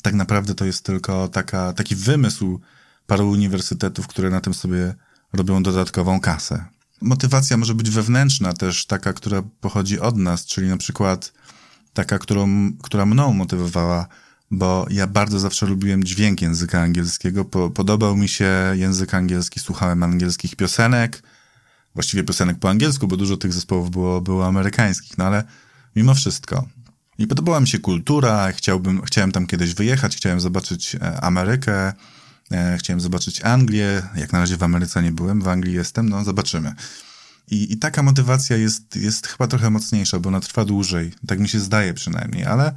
tak 0.03 0.15
naprawdę 0.15 0.55
to 0.55 0.65
jest 0.65 0.85
tylko 0.85 1.29
taka, 1.29 1.73
taki 1.73 1.97
wymysł 1.97 2.61
paru 3.07 3.31
uniwersytetów, 3.31 4.07
które 4.07 4.31
na 4.31 4.41
tym 4.41 4.55
sobie 4.55 4.95
robią 5.33 5.63
dodatkową 5.63 6.21
kasę. 6.21 6.65
Motywacja 7.01 7.57
może 7.57 7.75
być 7.75 7.91
wewnętrzna 7.91 8.53
też, 8.53 8.87
taka, 8.87 9.13
która 9.13 9.43
pochodzi 9.61 10.01
od 10.01 10.17
nas, 10.17 10.45
czyli 10.47 10.69
na 10.69 10.77
przykład 10.77 11.33
taka, 11.95 12.19
którą, 12.19 12.73
która 12.83 13.07
mną 13.07 13.33
motywowała, 13.33 14.07
bo 14.53 14.87
ja 14.91 15.07
bardzo 15.07 15.39
zawsze 15.39 15.67
lubiłem 15.67 16.05
dźwięk 16.05 16.43
języka 16.43 16.81
angielskiego. 16.81 17.45
Po, 17.45 17.71
podobał 17.71 18.17
mi 18.17 18.29
się 18.29 18.51
język 18.75 19.15
angielski, 19.15 19.61
słuchałem 19.61 20.03
angielskich 20.03 20.57
piosenek, 20.57 21.23
właściwie 21.95 22.25
piosenek 22.25 22.59
po 22.59 22.71
angielsku, 22.71 23.09
bo 23.09 23.17
dużo 23.17 23.37
tych 23.37 23.53
zespołów 23.53 23.91
było, 23.91 24.21
było 24.21 24.47
amerykańskich, 24.47 25.19
no 25.19 25.25
ale 25.25 25.45
mimo 25.97 26.15
wszystko. 26.15 26.69
I 27.19 27.27
podobała 27.27 27.61
mi 27.61 27.69
się 27.69 27.79
kultura, 27.79 28.53
chciałbym, 28.53 29.03
chciałem 29.03 29.33
tam 29.33 29.47
kiedyś 29.47 29.75
wyjechać, 29.75 30.17
chciałem 30.17 30.41
zobaczyć 30.41 30.95
e, 30.95 31.21
Amerykę, 31.21 31.93
e, 32.53 32.79
chciałem 32.79 33.01
zobaczyć 33.01 33.43
Anglię. 33.43 34.03
Jak 34.17 34.33
na 34.33 34.39
razie 34.39 34.57
w 34.57 34.63
Ameryce 34.63 35.03
nie 35.03 35.13
byłem, 35.13 35.43
w 35.43 35.49
Anglii 35.49 35.75
jestem, 35.75 36.09
no 36.09 36.25
zobaczymy. 36.25 36.75
I, 37.51 37.73
I 37.73 37.77
taka 37.77 38.03
motywacja 38.03 38.57
jest, 38.57 38.97
jest 38.97 39.27
chyba 39.27 39.47
trochę 39.47 39.71
mocniejsza, 39.71 40.21
bo 40.21 40.29
ona 40.29 40.41
trwa 40.41 40.65
dłużej. 40.65 41.13
Tak 41.27 41.41
mi 41.41 41.49
się 41.49 41.61
zdaje 41.61 41.95
przynajmniej, 41.95 42.45
ale 42.45 42.73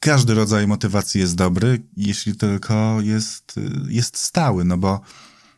każdy 0.00 0.34
rodzaj 0.34 0.66
motywacji 0.66 1.20
jest 1.20 1.34
dobry, 1.34 1.82
jeśli 1.96 2.36
tylko 2.36 2.98
jest, 3.00 3.60
jest 3.88 4.16
stały, 4.16 4.64
no 4.64 4.78
bo 4.78 5.00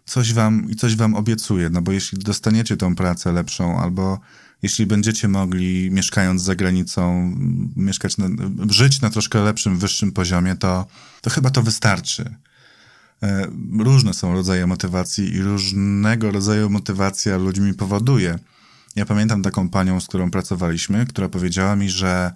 coś 0.05 0.33
wam 0.33 0.71
i 0.71 0.77
coś 0.77 0.97
wam 0.97 1.15
obiecuje, 1.15 1.71
no 1.71 1.83
bo 1.83 1.93
jeśli 1.93 2.19
dostaniecie 2.19 2.77
tą 2.77 2.97
pracę 2.97 3.33
lepszą, 3.33 3.81
albo 3.81 4.21
jeśli 4.63 4.87
będziecie 4.87 5.29
mogli, 5.29 5.91
mieszkając 5.91 6.43
za 6.43 6.55
granicą, 6.55 7.35
mieszkać, 7.77 8.19
na, 8.19 8.29
żyć 8.71 9.01
na 9.01 9.11
troszkę 9.11 9.41
lepszym, 9.43 9.79
wyższym 9.79 10.13
poziomie, 10.13 10.57
to, 10.57 10.87
to 11.21 11.31
chyba 11.31 11.51
to 11.51 11.63
wystarczy. 11.63 12.35
E, 13.23 13.47
różne 13.79 14.15
są 14.15 14.33
rodzaje 14.33 14.67
motywacji 14.67 15.35
i 15.35 15.43
różnego 15.43 16.31
rodzaju 16.31 16.71
motywacja 16.71 17.37
ludźmi 17.37 17.75
powoduje. 17.75 18.39
Ja 18.97 19.07
pamiętam 19.07 19.43
taką 19.43 19.69
panią, 19.69 20.01
z 20.01 20.07
którą 20.09 20.31
pracowaliśmy, 20.31 21.07
która 21.07 21.29
powiedziała 21.29 21.77
mi, 21.77 21.91
że 21.91 22.33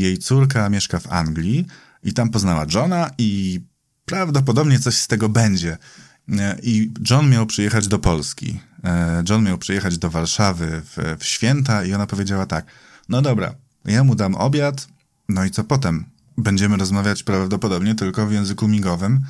jej 0.00 0.18
córka 0.18 0.68
mieszka 0.68 1.00
w 1.00 1.12
Anglii 1.12 1.66
i 2.02 2.12
tam 2.12 2.30
poznała 2.30 2.66
Johna 2.74 3.10
i 3.18 3.60
prawdopodobnie 4.04 4.78
coś 4.78 4.94
z 4.94 5.06
tego 5.06 5.28
będzie. 5.28 5.78
E, 6.28 6.58
I 6.62 6.92
John 7.10 7.30
miał 7.30 7.46
przyjechać 7.46 7.88
do 7.88 7.98
Polski. 7.98 8.60
E, 8.84 9.22
John 9.28 9.44
miał 9.44 9.58
przyjechać 9.58 9.98
do 9.98 10.10
Warszawy 10.10 10.82
w, 10.84 11.16
w 11.18 11.24
święta 11.24 11.84
i 11.84 11.94
ona 11.94 12.06
powiedziała 12.06 12.46
tak, 12.46 12.66
no 13.08 13.22
dobra, 13.22 13.54
ja 13.84 14.04
mu 14.04 14.14
dam 14.14 14.34
obiad, 14.34 14.88
no 15.28 15.44
i 15.44 15.50
co 15.50 15.64
potem? 15.64 16.04
Będziemy 16.38 16.76
rozmawiać 16.76 17.22
prawdopodobnie 17.22 17.94
tylko 17.94 18.26
w 18.26 18.32
języku 18.32 18.68
migowym, 18.68 19.20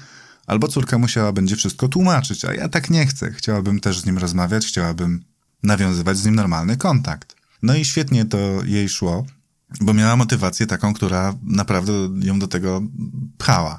albo 0.46 0.68
córka 0.68 0.98
musiała 0.98 1.32
będzie 1.32 1.56
wszystko 1.56 1.88
tłumaczyć, 1.88 2.44
a 2.44 2.54
ja 2.54 2.68
tak 2.68 2.90
nie 2.90 3.06
chcę. 3.06 3.32
Chciałabym 3.32 3.80
też 3.80 4.00
z 4.00 4.06
nim 4.06 4.18
rozmawiać, 4.18 4.66
chciałabym 4.66 5.24
nawiązywać 5.62 6.18
z 6.18 6.24
nim 6.24 6.34
normalny 6.34 6.76
kontakt. 6.76 7.36
No 7.62 7.74
i 7.74 7.84
świetnie 7.84 8.24
to 8.24 8.38
jej 8.64 8.88
szło, 8.88 9.26
bo 9.80 9.94
miała 9.94 10.16
motywację 10.16 10.66
taką, 10.66 10.94
która 10.94 11.34
naprawdę 11.42 11.92
ją 12.22 12.38
do 12.38 12.48
tego 12.48 12.82
pchała. 13.38 13.78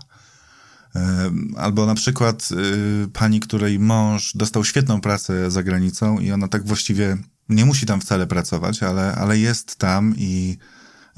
Albo 1.58 1.86
na 1.86 1.96
przykład 1.96 2.50
y, 2.52 3.08
pani, 3.08 3.40
której 3.40 3.80
mąż 3.80 4.34
dostał 4.36 4.66
świetną 4.66 5.02
pracę 5.02 5.52
za 5.52 5.64
granicą 5.64 6.20
i 6.20 6.32
ona 6.32 6.48
tak 6.48 6.66
właściwie 6.68 7.18
nie 7.50 7.66
musi 7.66 7.86
tam 7.86 8.02
wcale 8.02 8.28
pracować, 8.28 8.84
ale, 8.84 9.16
ale 9.16 9.40
jest 9.40 9.76
tam 9.76 10.14
i 10.18 10.58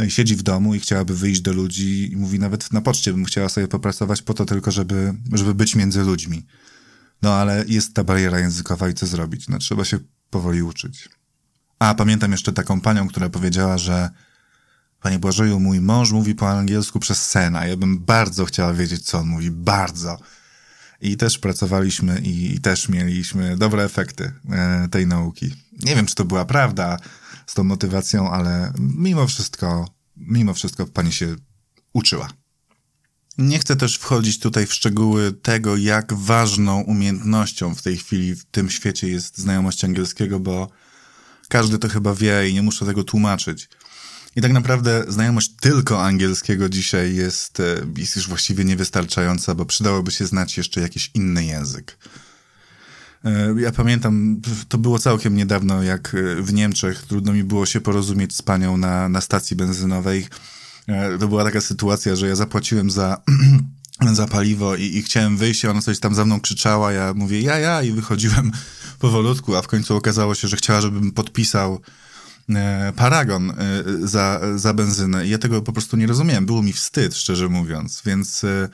siedzi 0.07 0.36
w 0.36 0.43
domu 0.43 0.75
i 0.75 0.79
chciałaby 0.79 1.15
wyjść 1.15 1.41
do 1.41 1.53
ludzi 1.53 2.12
i 2.12 2.17
mówi 2.17 2.39
nawet 2.39 2.74
na 2.74 2.81
poczcie 2.81 3.13
bym 3.13 3.25
chciała 3.25 3.50
sobie 3.50 3.67
popracować 3.67 4.22
po 4.22 4.34
to 4.34 4.46
tylko, 4.46 4.72
żeby, 4.72 5.13
żeby 5.34 5.55
być 5.55 5.75
między 5.75 6.03
ludźmi. 6.03 6.46
No 7.22 7.34
ale 7.34 7.65
jest 7.67 7.93
ta 7.93 8.03
bariera 8.03 8.39
językowa 8.39 8.89
i 8.89 8.93
co 8.93 9.05
zrobić? 9.05 9.48
No 9.48 9.57
trzeba 9.57 9.86
się 9.86 10.00
powoli 10.29 10.62
uczyć. 10.62 11.10
A 11.79 11.96
pamiętam 11.96 12.31
jeszcze 12.31 12.53
taką 12.53 12.81
panią, 12.81 13.07
która 13.07 13.29
powiedziała, 13.29 13.77
że 13.77 14.10
Panie 15.01 15.20
Błażeju, 15.20 15.60
mój 15.60 15.82
mąż 15.82 16.12
mówi 16.12 16.36
po 16.36 16.50
angielsku 16.50 17.00
przez 17.00 17.30
sen, 17.30 17.56
a 17.56 17.66
ja 17.66 17.77
bym 17.77 18.00
bardzo 18.00 18.46
chciała 18.46 18.74
wiedzieć, 18.74 19.04
co 19.04 19.18
on 19.18 19.27
mówi. 19.27 19.51
Bardzo. 19.51 20.18
I 21.01 21.18
też 21.18 21.39
pracowaliśmy 21.39 22.20
i, 22.20 22.56
i 22.56 22.62
też 22.62 22.89
mieliśmy 22.89 23.58
dobre 23.58 23.84
efekty 23.84 24.32
e, 24.50 24.88
tej 24.92 25.08
nauki. 25.08 25.54
Nie 25.86 25.96
wiem, 25.96 26.06
czy 26.06 26.16
to 26.16 26.25
była 26.25 26.46
prawda 26.46 26.98
z 27.48 27.54
tą 27.54 27.63
motywacją, 27.63 28.32
ale 28.32 28.74
mimo 28.80 29.27
wszystko, 29.27 29.89
mimo 30.18 30.54
wszystko 30.54 30.86
pani 30.86 31.12
się 31.12 31.36
uczyła. 31.94 32.30
Nie 33.38 33.60
chcę 33.60 33.75
też 33.75 33.98
wchodzić 33.98 34.39
tutaj 34.39 34.66
w 34.66 34.74
szczegóły 34.74 35.32
tego, 35.32 35.77
jak 35.77 36.13
ważną 36.13 36.82
umiejętnością 36.82 37.75
w 37.75 37.82
tej 37.82 37.98
chwili 37.98 38.36
w 38.36 38.46
tym 38.46 38.70
świecie 38.70 39.10
jest 39.10 39.38
znajomość 39.38 39.84
angielskiego, 39.86 40.39
bo 40.39 40.70
każdy 41.50 41.80
to 41.80 41.89
chyba 41.89 42.13
wie 42.13 42.50
i 42.50 42.54
nie 42.54 42.62
muszę 42.62 42.86
tego 42.86 43.04
tłumaczyć. 43.04 43.70
I 44.38 44.41
tak 44.41 44.51
naprawdę 44.51 45.03
znajomość 45.08 45.51
tylko 45.60 46.03
angielskiego 46.03 46.70
dzisiaj 46.70 47.15
jest, 47.15 47.60
e, 47.60 47.75
jest 47.98 48.15
już 48.15 48.27
właściwie 48.27 48.65
niewystarczająca, 48.65 49.56
bo 49.56 49.65
przydałoby 49.65 50.12
się 50.12 50.25
znać 50.25 50.58
jeszcze 50.58 50.82
jakiś 50.82 51.12
inny 51.13 51.46
język. 51.46 51.98
E, 53.25 53.56
ja 53.60 53.72
pamiętam, 53.72 54.41
to 54.70 54.77
było 54.77 55.00
całkiem 55.00 55.36
niedawno, 55.36 55.84
jak 55.84 56.15
e, 56.15 56.41
w 56.41 56.53
Niemczech 56.53 57.01
trudno 57.01 57.34
mi 57.34 57.44
było 57.44 57.65
się 57.65 57.82
porozumieć 57.82 58.36
z 58.36 58.41
panią 58.41 58.77
na, 58.77 59.10
na 59.10 59.22
stacji 59.22 59.56
benzynowej. 59.56 60.27
To 61.20 61.27
była 61.27 61.44
taka 61.44 61.62
sytuacja, 61.62 62.15
że 62.15 62.27
ja 62.27 62.36
zapłaciłem 62.36 62.91
za, 62.91 63.22
za 64.13 64.27
paliwo 64.27 64.75
i, 64.75 64.84
i 64.84 65.03
chciałem 65.03 65.38
wyjść, 65.38 65.65
ona 65.65 65.82
coś 65.82 66.00
tam 66.00 66.15
za 66.15 66.25
mną 66.25 66.39
krzyczała, 66.39 66.91
ja 66.91 67.13
mówię 67.13 67.41
ja, 67.41 67.58
ja 67.60 67.84
i 67.84 67.91
wychodziłem 67.91 68.51
powolutku, 69.00 69.56
a 69.56 69.62
w 69.62 69.67
końcu 69.67 69.96
okazało 69.96 70.36
się, 70.36 70.48
że 70.48 70.58
chciała, 70.58 70.82
żebym 70.82 71.12
podpisał 71.12 71.82
paragon 72.96 73.51
e, 73.51 73.54
za, 74.08 74.42
za 74.56 74.74
benzynę. 74.74 75.25
I 75.25 75.30
ja 75.30 75.38
tego 75.38 75.62
po 75.62 75.74
prostu 75.74 75.98
nie 75.98 76.08
rozumiałem. 76.08 76.46
Było 76.46 76.62
mi 76.62 76.74
wstyd, 76.74 77.16
szczerze 77.16 77.50
mówiąc. 77.50 78.01
Więc 78.06 78.44
e, 78.44 78.70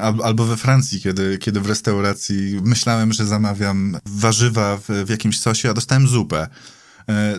albo 0.00 0.44
we 0.44 0.56
Francji, 0.56 1.00
kiedy, 1.00 1.38
kiedy 1.38 1.60
w 1.60 1.66
restauracji 1.66 2.60
myślałem, 2.64 3.12
że 3.12 3.26
zamawiam 3.26 3.98
warzywa 4.06 4.76
w, 4.76 4.88
w 5.06 5.08
jakimś 5.08 5.40
sosie, 5.40 5.70
a 5.70 5.74
dostałem 5.74 6.08
zupę. 6.08 6.48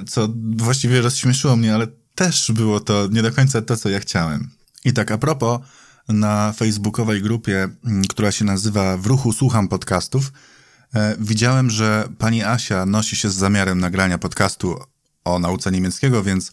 Co 0.08 0.30
właściwie 0.56 1.02
rozśmieszyło 1.02 1.56
mnie, 1.56 1.76
ale 1.76 1.88
też 2.16 2.52
było 2.52 2.80
to 2.80 3.08
nie 3.12 3.22
do 3.22 3.32
końca 3.32 3.62
to, 3.62 3.78
co 3.78 3.90
ja 3.90 4.00
chciałem. 4.00 4.50
I 4.86 4.94
tak 4.94 5.12
a 5.12 5.18
propos, 5.18 5.60
na 6.08 6.54
facebookowej 6.54 7.22
grupie, 7.22 7.70
która 8.10 8.32
się 8.32 8.46
nazywa 8.46 8.98
W 8.98 9.06
ruchu 9.06 9.34
słucham 9.34 9.68
podcastów, 9.68 10.32
widziałem, 11.20 11.70
że 11.70 12.10
pani 12.18 12.44
Asia 12.44 12.86
nosi 12.86 13.16
się 13.16 13.30
z 13.30 13.36
zamiarem 13.36 13.80
nagrania 13.80 14.18
podcastu 14.18 14.80
o 15.36 15.40
nauce 15.40 15.72
niemieckiego, 15.72 16.24
więc 16.24 16.52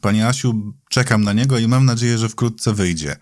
Pani 0.00 0.22
Asiu, 0.22 0.72
czekam 0.90 1.24
na 1.24 1.32
niego 1.32 1.58
i 1.58 1.68
mam 1.68 1.84
nadzieję, 1.84 2.18
że 2.18 2.28
wkrótce 2.28 2.74
wyjdzie. 2.74 3.16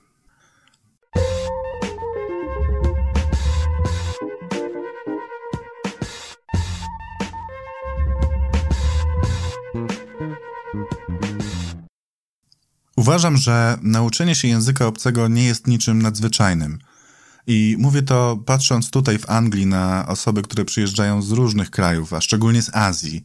Uważam, 12.96 13.36
że 13.36 13.78
nauczenie 13.82 14.34
się 14.34 14.48
języka 14.48 14.86
obcego 14.86 15.28
nie 15.28 15.44
jest 15.44 15.66
niczym 15.66 16.02
nadzwyczajnym. 16.02 16.78
I 17.46 17.76
mówię 17.78 18.02
to 18.02 18.38
patrząc 18.46 18.90
tutaj 18.90 19.18
w 19.18 19.30
Anglii 19.30 19.66
na 19.66 20.06
osoby, 20.08 20.42
które 20.42 20.64
przyjeżdżają 20.64 21.22
z 21.22 21.30
różnych 21.30 21.70
krajów, 21.70 22.12
a 22.12 22.20
szczególnie 22.20 22.62
z 22.62 22.76
Azji 22.76 23.24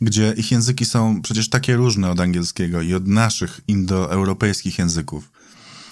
gdzie 0.00 0.34
ich 0.36 0.52
języki 0.52 0.84
są 0.84 1.22
przecież 1.22 1.48
takie 1.48 1.76
różne 1.76 2.10
od 2.10 2.20
angielskiego 2.20 2.82
i 2.82 2.94
od 2.94 3.06
naszych 3.06 3.60
indoeuropejskich 3.68 4.78
języków. 4.78 5.30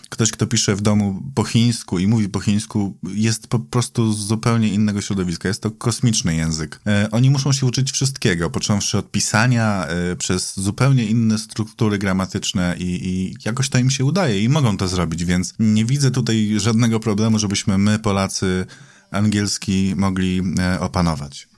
Ktoś, 0.09 0.31
kto 0.31 0.47
pisze 0.47 0.77
w 0.77 0.81
domu 0.81 1.23
po 1.35 1.45
chińsku 1.45 1.99
i 1.99 2.07
mówi 2.07 2.29
po 2.29 2.41
chińsku, 2.41 2.97
jest 3.15 3.47
po 3.47 3.59
prostu 3.59 4.13
z 4.13 4.19
zupełnie 4.19 4.69
innego 4.69 5.01
środowiska. 5.01 5.49
Jest 5.49 5.63
to 5.63 5.71
kosmiczny 5.71 6.37
język. 6.37 6.81
E, 6.87 7.09
oni 7.11 7.31
muszą 7.31 7.53
się 7.53 7.67
uczyć 7.67 7.93
wszystkiego, 7.93 8.51
począwszy 8.51 8.99
od 8.99 9.11
pisania, 9.11 9.87
e, 9.87 10.17
przez 10.17 10.61
zupełnie 10.61 11.05
inne 11.05 11.39
struktury 11.39 11.99
gramatyczne 11.99 12.77
i, 12.79 13.09
i 13.09 13.37
jakoś 13.45 13.69
to 13.69 13.79
im 13.79 13.91
się 13.91 14.05
udaje 14.05 14.43
i 14.43 14.49
mogą 14.49 14.77
to 14.77 14.89
zrobić, 14.89 15.25
więc 15.25 15.55
nie 15.59 15.85
widzę 15.85 16.11
tutaj 16.11 16.55
żadnego 16.57 17.01
problemu, 17.01 17.39
żebyśmy 17.39 17.79
my, 17.79 17.99
Polacy, 17.99 18.67
angielski 19.11 19.95
mogli 19.97 20.43
e, 20.59 20.81
opanować. 20.81 21.49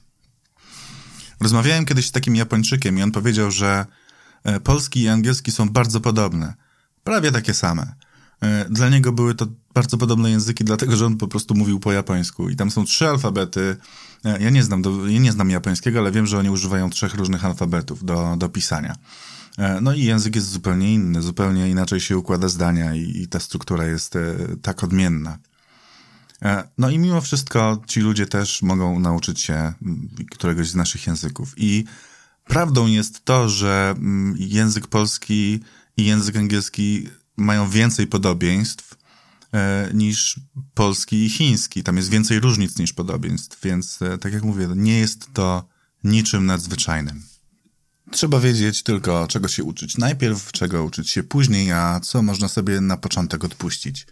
Rozmawiałem 1.40 1.84
kiedyś 1.84 2.06
z 2.06 2.12
takim 2.12 2.36
Japończykiem 2.36 2.98
i 2.98 3.02
on 3.02 3.10
powiedział, 3.10 3.50
że 3.50 3.86
e, 4.44 4.60
polski 4.60 5.02
i 5.02 5.08
angielski 5.08 5.52
są 5.52 5.68
bardzo 5.68 6.00
podobne. 6.00 6.54
Prawie 7.04 7.32
takie 7.32 7.54
same. 7.54 7.94
E, 8.40 8.64
dla 8.70 8.88
niego 8.88 9.12
były 9.12 9.34
to 9.34 9.46
bardzo 9.74 9.98
podobne 9.98 10.30
języki, 10.30 10.64
dlatego 10.64 10.96
że 10.96 11.06
on 11.06 11.16
po 11.16 11.28
prostu 11.28 11.54
mówił 11.54 11.80
po 11.80 11.92
japońsku. 11.92 12.48
I 12.48 12.56
tam 12.56 12.70
są 12.70 12.84
trzy 12.84 13.08
alfabety. 13.08 13.76
E, 14.24 14.42
ja 14.42 14.50
nie 14.50 14.62
znam, 14.62 14.82
do, 14.82 15.06
ja 15.06 15.18
nie 15.18 15.32
znam 15.32 15.50
japońskiego, 15.50 15.98
ale 15.98 16.12
wiem, 16.12 16.26
że 16.26 16.38
oni 16.38 16.50
używają 16.50 16.90
trzech 16.90 17.14
różnych 17.14 17.44
alfabetów 17.44 18.04
do, 18.04 18.34
do 18.38 18.48
pisania. 18.48 18.96
No 19.82 19.94
i 19.94 20.04
język 20.04 20.36
jest 20.36 20.50
zupełnie 20.50 20.94
inny, 20.94 21.22
zupełnie 21.22 21.70
inaczej 21.70 22.00
się 22.00 22.18
układa 22.18 22.48
zdania 22.48 22.94
i, 22.94 23.22
i 23.22 23.28
ta 23.28 23.40
struktura 23.40 23.84
jest 23.84 24.14
tak 24.62 24.84
odmienna. 24.84 25.38
E, 26.42 26.68
no 26.78 26.90
i 26.90 26.98
mimo 26.98 27.20
wszystko 27.20 27.82
ci 27.86 28.00
ludzie 28.00 28.26
też 28.26 28.62
mogą 28.62 29.00
nauczyć 29.00 29.40
się 29.40 29.54
mm, 29.54 30.08
któregoś 30.30 30.68
z 30.68 30.74
naszych 30.74 31.06
języków. 31.06 31.54
I 31.56 31.84
prawdą 32.44 32.86
jest 32.86 33.24
to, 33.24 33.48
że 33.48 33.94
mm, 33.96 34.34
język 34.38 34.86
polski 34.86 35.60
i 35.96 36.04
język 36.04 36.36
angielski 36.36 37.08
mają 37.36 37.70
więcej 37.70 38.06
podobieństw 38.06 38.96
e, 39.52 39.90
niż 39.94 40.40
polski 40.74 41.24
i 41.24 41.30
chiński. 41.30 41.82
Tam 41.82 41.96
jest 41.96 42.10
więcej 42.10 42.40
różnic 42.40 42.78
niż 42.78 42.92
podobieństw, 42.92 43.60
więc 43.62 44.02
e, 44.02 44.18
tak 44.18 44.32
jak 44.32 44.42
mówię, 44.42 44.68
nie 44.76 44.98
jest 44.98 45.32
to 45.32 45.68
niczym 46.04 46.46
nadzwyczajnym. 46.46 47.22
Trzeba 48.10 48.40
wiedzieć 48.40 48.82
tylko, 48.82 49.26
czego 49.28 49.48
się 49.48 49.64
uczyć. 49.64 49.98
Najpierw, 49.98 50.52
czego 50.52 50.84
uczyć 50.84 51.10
się 51.10 51.22
później, 51.22 51.72
a 51.72 52.00
co 52.00 52.22
można 52.22 52.48
sobie 52.48 52.80
na 52.80 52.96
początek 52.96 53.44
odpuścić. 53.44 54.06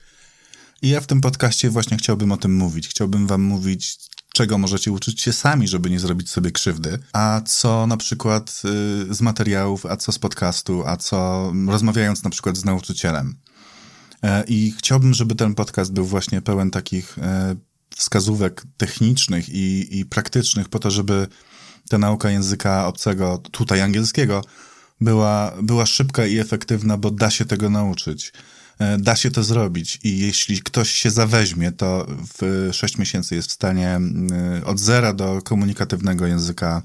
I 0.83 0.89
ja 0.89 1.01
w 1.01 1.07
tym 1.07 1.21
podcaście 1.21 1.71
właśnie 1.71 1.97
chciałbym 1.97 2.33
o 2.33 2.37
tym 2.37 2.57
mówić. 2.57 2.89
Chciałbym 2.89 3.27
wam 3.27 3.43
mówić, 3.43 3.99
czego 4.33 4.59
możecie 4.59 4.93
uczyć 4.93 5.21
się 5.21 5.33
sami, 5.33 5.69
żeby 5.69 5.91
nie 5.91 6.01
zrobić 6.01 6.31
sobie 6.31 6.51
krzywdy, 6.51 6.99
a 7.13 7.41
co 7.47 7.87
na 7.87 7.97
przykład 7.97 8.63
y, 9.11 9.15
z 9.15 9.21
materiałów, 9.21 9.87
a 9.87 9.97
co 9.97 10.13
z 10.13 10.19
podcastu, 10.19 10.83
a 10.87 10.97
co 10.97 11.53
rozmawiając 11.69 12.23
na 12.23 12.31
przykład 12.31 12.57
z 12.57 12.65
nauczycielem. 12.65 13.37
E, 14.23 14.45
I 14.45 14.75
chciałbym, 14.79 15.15
żeby 15.15 15.35
ten 15.35 15.55
podcast 15.55 15.93
był 15.93 16.07
właśnie 16.07 16.43
pełen 16.43 16.71
takich 16.71 17.19
e, 17.19 17.57
wskazówek 17.97 18.63
technicznych 18.77 19.49
i, 19.49 19.99
i 19.99 20.05
praktycznych 20.05 20.69
po 20.69 20.79
to, 20.79 20.91
żeby 20.91 21.27
ta 21.89 21.99
nauka 21.99 22.31
języka 22.31 22.87
obcego, 22.87 23.39
tutaj 23.39 23.81
angielskiego, 23.81 24.45
była, 25.01 25.53
była 25.63 25.87
szybka 25.87 26.27
i 26.27 26.39
efektywna, 26.39 26.97
bo 26.97 27.11
da 27.11 27.31
się 27.31 27.45
tego 27.45 27.71
nauczyć. 27.71 28.33
E, 28.79 28.99
da 28.99 29.17
się 29.17 29.31
to 29.31 29.45
zrobić 29.45 29.99
i 30.03 30.19
jeśli 30.19 30.63
ktoś 30.63 30.91
się 30.91 31.11
zaweźmie, 31.11 31.73
to 31.73 32.07
w 32.09 32.69
6 32.73 32.99
miesięcy 32.99 33.35
jest 33.35 33.49
w 33.49 33.53
stanie 33.53 34.01
e, 34.61 34.65
od 34.65 34.79
zera 34.81 35.13
do 35.13 35.43
komunikatywnego 35.43 36.27
języka 36.27 36.83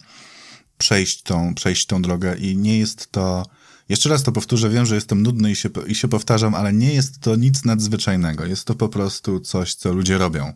przejść 0.78 1.24
tą, 1.24 1.54
przejść 1.56 1.86
tą 1.86 2.02
drogę 2.02 2.36
i 2.38 2.58
nie 2.58 2.80
jest 2.80 3.12
to, 3.12 3.46
jeszcze 3.90 4.10
raz 4.10 4.24
to 4.24 4.32
powtórzę, 4.32 4.70
wiem, 4.70 4.86
że 4.86 4.96
jestem 4.96 5.22
nudny 5.22 5.52
i 5.52 5.56
się, 5.56 5.70
i 5.88 5.96
się 5.96 6.08
powtarzam, 6.08 6.56
ale 6.56 6.74
nie 6.74 6.94
jest 6.94 7.20
to 7.20 7.36
nic 7.36 7.66
nadzwyczajnego. 7.66 8.46
Jest 8.46 8.66
to 8.66 8.76
po 8.76 8.90
prostu 8.90 9.40
coś, 9.40 9.76
co 9.76 9.94
ludzie 9.94 10.18
robią. 10.18 10.54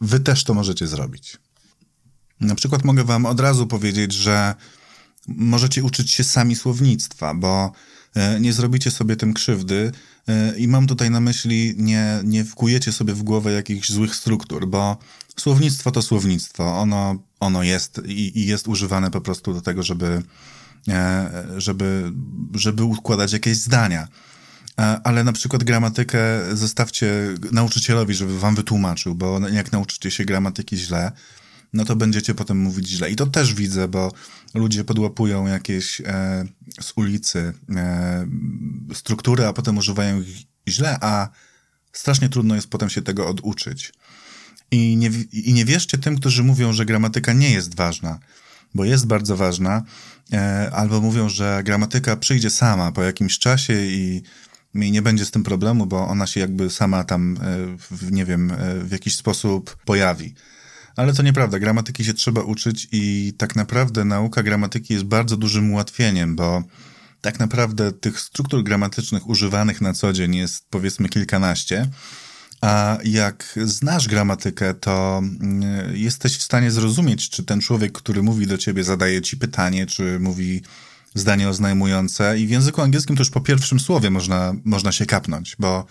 Wy 0.00 0.20
też 0.20 0.44
to 0.44 0.54
możecie 0.54 0.86
zrobić. 0.86 1.38
Na 2.40 2.54
przykład 2.54 2.84
mogę 2.84 3.04
wam 3.04 3.26
od 3.26 3.40
razu 3.40 3.66
powiedzieć, 3.66 4.12
że 4.12 4.54
możecie 5.28 5.82
uczyć 5.82 6.10
się 6.10 6.24
sami 6.24 6.56
słownictwa, 6.56 7.34
bo 7.34 7.72
nie 8.40 8.52
zrobicie 8.52 8.90
sobie 8.90 9.16
tym 9.16 9.34
krzywdy 9.34 9.92
e, 10.28 10.58
i 10.58 10.68
mam 10.68 10.86
tutaj 10.86 11.10
na 11.10 11.20
myśli, 11.20 11.74
nie, 11.76 12.20
nie 12.24 12.44
wkujecie 12.44 12.92
sobie 12.92 13.14
w 13.14 13.22
głowę 13.22 13.52
jakichś 13.52 13.90
złych 13.90 14.14
struktur, 14.14 14.68
bo 14.68 14.96
słownictwo 15.36 15.90
to 15.90 16.02
słownictwo, 16.02 16.78
ono, 16.78 17.22
ono 17.40 17.62
jest 17.62 18.00
i, 18.06 18.38
i 18.38 18.46
jest 18.46 18.68
używane 18.68 19.10
po 19.10 19.20
prostu 19.20 19.54
do 19.54 19.60
tego, 19.60 19.82
żeby, 19.82 20.22
e, 20.88 21.44
żeby, 21.56 22.12
żeby 22.54 22.84
układać 22.84 23.32
jakieś 23.32 23.56
zdania. 23.56 24.08
Ale 25.04 25.24
na 25.24 25.32
przykład 25.32 25.64
gramatykę 25.64 26.18
zostawcie 26.52 27.12
nauczycielowi, 27.52 28.14
żeby 28.14 28.38
wam 28.38 28.54
wytłumaczył, 28.54 29.14
bo 29.14 29.48
jak 29.48 29.72
nauczycie 29.72 30.10
się 30.10 30.24
gramatyki 30.24 30.76
źle, 30.76 31.12
no 31.72 31.84
to 31.84 31.96
będziecie 31.96 32.34
potem 32.34 32.58
mówić 32.58 32.88
źle. 32.88 33.10
I 33.10 33.16
to 33.16 33.26
też 33.26 33.54
widzę, 33.54 33.88
bo 33.88 34.12
ludzie 34.54 34.84
podłapują 34.84 35.46
jakieś 35.46 36.00
e, 36.00 36.44
z 36.80 36.92
ulicy 36.96 37.52
e, 37.76 38.26
struktury, 38.94 39.46
a 39.46 39.52
potem 39.52 39.78
używają 39.78 40.20
ich 40.20 40.36
źle, 40.68 40.98
a 41.00 41.28
strasznie 41.92 42.28
trudno 42.28 42.54
jest 42.54 42.70
potem 42.70 42.90
się 42.90 43.02
tego 43.02 43.28
oduczyć. 43.28 43.92
I 44.70 44.96
nie, 44.96 45.10
I 45.32 45.52
nie 45.52 45.64
wierzcie 45.64 45.98
tym, 45.98 46.16
którzy 46.16 46.42
mówią, 46.42 46.72
że 46.72 46.86
gramatyka 46.86 47.32
nie 47.32 47.50
jest 47.50 47.74
ważna, 47.74 48.18
bo 48.74 48.84
jest 48.84 49.06
bardzo 49.06 49.36
ważna, 49.36 49.82
e, 50.32 50.70
albo 50.72 51.00
mówią, 51.00 51.28
że 51.28 51.62
gramatyka 51.64 52.16
przyjdzie 52.16 52.50
sama 52.50 52.92
po 52.92 53.02
jakimś 53.02 53.38
czasie 53.38 53.74
i, 53.74 54.22
i 54.74 54.90
nie 54.90 55.02
będzie 55.02 55.24
z 55.24 55.30
tym 55.30 55.42
problemu, 55.42 55.86
bo 55.86 56.08
ona 56.08 56.26
się 56.26 56.40
jakby 56.40 56.70
sama 56.70 57.04
tam, 57.04 57.38
e, 57.42 58.10
nie 58.10 58.24
wiem, 58.24 58.50
e, 58.50 58.84
w 58.84 58.92
jakiś 58.92 59.16
sposób 59.16 59.76
pojawi. 59.84 60.34
Ale 60.96 61.12
to 61.12 61.22
nieprawda. 61.22 61.58
Gramatyki 61.58 62.04
się 62.04 62.14
trzeba 62.14 62.42
uczyć 62.42 62.88
i 62.92 63.32
tak 63.38 63.56
naprawdę 63.56 64.04
nauka 64.04 64.42
gramatyki 64.42 64.94
jest 64.94 65.04
bardzo 65.04 65.36
dużym 65.36 65.72
ułatwieniem, 65.72 66.36
bo 66.36 66.62
tak 67.20 67.38
naprawdę 67.38 67.92
tych 67.92 68.20
struktur 68.20 68.64
gramatycznych 68.64 69.28
używanych 69.28 69.80
na 69.80 69.92
co 69.92 70.12
dzień 70.12 70.36
jest 70.36 70.64
powiedzmy 70.70 71.08
kilkanaście. 71.08 71.88
A 72.60 72.98
jak 73.04 73.58
znasz 73.64 74.08
gramatykę, 74.08 74.74
to 74.74 75.18
mm, 75.18 75.96
jesteś 75.96 76.36
w 76.36 76.42
stanie 76.42 76.70
zrozumieć, 76.70 77.30
czy 77.30 77.44
ten 77.44 77.60
człowiek, 77.60 77.92
który 77.92 78.22
mówi 78.22 78.46
do 78.46 78.58
ciebie, 78.58 78.84
zadaje 78.84 79.22
ci 79.22 79.36
pytanie, 79.36 79.86
czy 79.86 80.18
mówi 80.20 80.62
zdanie 81.14 81.48
oznajmujące. 81.48 82.38
I 82.38 82.46
w 82.46 82.50
języku 82.50 82.82
angielskim 82.82 83.16
to 83.16 83.20
już 83.20 83.30
po 83.30 83.40
pierwszym 83.40 83.80
słowie 83.80 84.10
można, 84.10 84.54
można 84.64 84.92
się 84.92 85.06
kapnąć, 85.06 85.56
bo 85.58 85.86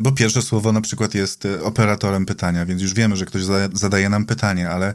bo 0.00 0.12
pierwsze 0.12 0.42
słowo 0.42 0.72
na 0.72 0.80
przykład 0.80 1.14
jest 1.14 1.44
e, 1.46 1.62
operatorem 1.62 2.26
pytania, 2.26 2.66
więc 2.66 2.82
już 2.82 2.94
wiemy, 2.94 3.16
że 3.16 3.26
ktoś 3.26 3.42
zadaje 3.72 4.08
nam 4.08 4.26
pytanie, 4.26 4.70
ale 4.70 4.94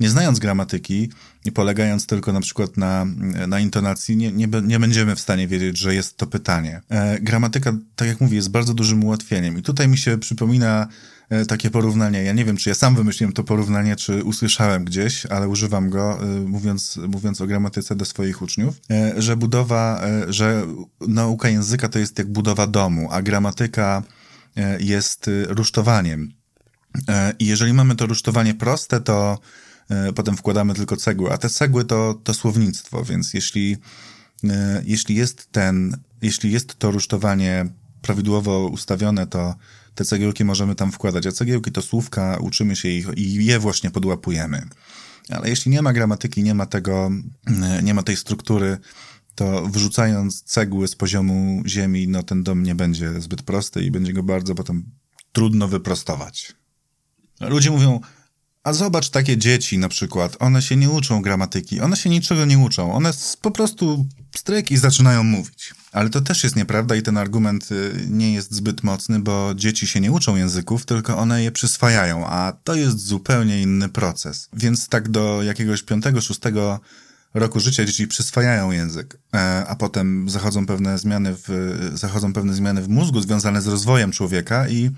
nie 0.00 0.10
znając 0.10 0.38
gramatyki 0.38 1.10
i 1.44 1.52
polegając 1.52 2.06
tylko 2.06 2.32
na 2.32 2.40
przykład 2.40 2.76
na, 2.76 3.06
na 3.48 3.60
intonacji, 3.60 4.16
nie, 4.16 4.32
nie, 4.32 4.48
nie 4.62 4.78
będziemy 4.78 5.16
w 5.16 5.20
stanie 5.20 5.48
wiedzieć, 5.48 5.78
że 5.78 5.94
jest 5.94 6.16
to 6.16 6.26
pytanie. 6.26 6.80
E, 6.88 7.20
gramatyka, 7.20 7.72
tak 7.96 8.08
jak 8.08 8.20
mówię, 8.20 8.36
jest 8.36 8.50
bardzo 8.50 8.74
dużym 8.74 9.04
ułatwieniem. 9.04 9.58
I 9.58 9.62
tutaj 9.62 9.88
mi 9.88 9.98
się 9.98 10.18
przypomina 10.18 10.82
e, 10.82 11.11
takie 11.48 11.70
porównanie. 11.70 12.22
Ja 12.22 12.32
nie 12.32 12.44
wiem, 12.44 12.56
czy 12.56 12.68
ja 12.68 12.74
sam 12.74 12.94
wymyśliłem 12.94 13.32
to 13.32 13.44
porównanie, 13.44 13.96
czy 13.96 14.24
usłyszałem 14.24 14.84
gdzieś, 14.84 15.26
ale 15.26 15.48
używam 15.48 15.90
go, 15.90 16.22
e, 16.22 16.26
mówiąc, 16.26 16.98
mówiąc 17.08 17.40
o 17.40 17.46
gramatyce 17.46 17.96
do 17.96 18.04
swoich 18.04 18.42
uczniów, 18.42 18.80
e, 18.90 19.22
że 19.22 19.36
budowa, 19.36 20.02
że 20.28 20.66
nauka 21.08 21.48
języka 21.48 21.88
to 21.88 21.98
jest 21.98 22.18
jak 22.18 22.32
budowa 22.32 22.66
domu, 22.66 23.08
a 23.10 23.22
gramatyka 23.22 24.02
jest 24.80 25.30
rusztowaniem. 25.48 26.32
I 27.38 27.46
jeżeli 27.46 27.72
mamy 27.72 27.96
to 27.96 28.06
rusztowanie 28.06 28.54
proste, 28.54 29.00
to 29.00 29.38
E, 29.92 30.12
potem 30.12 30.36
wkładamy 30.36 30.74
tylko 30.74 30.96
cegły, 30.96 31.32
a 31.32 31.38
te 31.38 31.48
cegły 31.48 31.84
to, 31.84 32.20
to 32.24 32.34
słownictwo, 32.34 33.04
więc 33.04 33.34
jeśli, 33.34 33.76
e, 34.44 34.82
jeśli 34.86 35.14
jest 35.14 35.52
ten, 35.52 35.96
jeśli 36.22 36.52
jest 36.52 36.78
to 36.78 36.90
rusztowanie 36.90 37.66
prawidłowo 38.02 38.68
ustawione, 38.68 39.26
to 39.26 39.54
te 39.94 40.04
cegiełki 40.04 40.44
możemy 40.44 40.74
tam 40.74 40.92
wkładać, 40.92 41.26
a 41.26 41.32
cegiełki 41.32 41.72
to 41.72 41.82
słówka, 41.82 42.38
uczymy 42.40 42.76
się 42.76 42.88
ich 42.88 43.06
i 43.16 43.44
je 43.44 43.58
właśnie 43.58 43.90
podłapujemy. 43.90 44.68
Ale 45.28 45.48
jeśli 45.48 45.72
nie 45.72 45.82
ma 45.82 45.92
gramatyki, 45.92 46.42
nie 46.42 46.54
ma 46.54 46.66
tego, 46.66 47.10
e, 47.46 47.82
nie 47.82 47.94
ma 47.94 48.02
tej 48.02 48.16
struktury, 48.16 48.78
to 49.34 49.66
wrzucając 49.66 50.42
cegły 50.42 50.88
z 50.88 50.96
poziomu 50.96 51.62
ziemi, 51.66 52.08
no 52.08 52.22
ten 52.22 52.42
dom 52.42 52.62
nie 52.62 52.74
będzie 52.74 53.20
zbyt 53.20 53.42
prosty 53.42 53.84
i 53.84 53.90
będzie 53.90 54.12
go 54.12 54.22
bardzo 54.22 54.54
potem 54.54 54.84
trudno 55.32 55.68
wyprostować. 55.68 56.54
Ludzie 57.40 57.70
mówią, 57.70 58.00
a 58.64 58.72
zobacz 58.72 59.10
takie 59.10 59.36
dzieci 59.36 59.78
na 59.78 59.88
przykład, 59.88 60.36
one 60.38 60.62
się 60.62 60.76
nie 60.76 60.90
uczą 60.90 61.22
gramatyki, 61.22 61.80
one 61.80 61.96
się 61.96 62.10
niczego 62.10 62.44
nie 62.44 62.58
uczą, 62.58 62.94
one 62.94 63.10
po 63.40 63.50
prostu 63.50 64.06
stryk 64.36 64.70
i 64.70 64.76
zaczynają 64.76 65.22
mówić. 65.22 65.74
Ale 65.92 66.10
to 66.10 66.20
też 66.20 66.44
jest 66.44 66.56
nieprawda 66.56 66.96
i 66.96 67.02
ten 67.02 67.18
argument 67.18 67.72
y, 67.72 68.06
nie 68.08 68.34
jest 68.34 68.54
zbyt 68.54 68.82
mocny, 68.82 69.20
bo 69.20 69.54
dzieci 69.54 69.86
się 69.86 70.00
nie 70.00 70.12
uczą 70.12 70.36
języków, 70.36 70.86
tylko 70.86 71.18
one 71.18 71.42
je 71.42 71.52
przyswajają, 71.52 72.26
a 72.26 72.52
to 72.64 72.74
jest 72.74 73.06
zupełnie 73.06 73.62
inny 73.62 73.88
proces. 73.88 74.48
Więc 74.52 74.88
tak 74.88 75.08
do 75.08 75.42
jakiegoś 75.42 75.82
piątego, 75.82 76.20
szóstego 76.20 76.80
roku 77.34 77.60
życia 77.60 77.84
dzieci 77.84 78.06
przyswajają 78.06 78.70
język, 78.70 79.18
e, 79.34 79.66
a 79.68 79.76
potem 79.76 80.30
zachodzą 80.30 80.66
pewne 80.66 80.98
zmiany 80.98 81.34
w, 81.36 81.78
zachodzą 81.94 82.32
pewne 82.32 82.54
zmiany 82.54 82.82
w 82.82 82.88
mózgu 82.88 83.20
związane 83.20 83.62
z 83.62 83.66
rozwojem 83.66 84.12
człowieka 84.12 84.68
i 84.68 84.90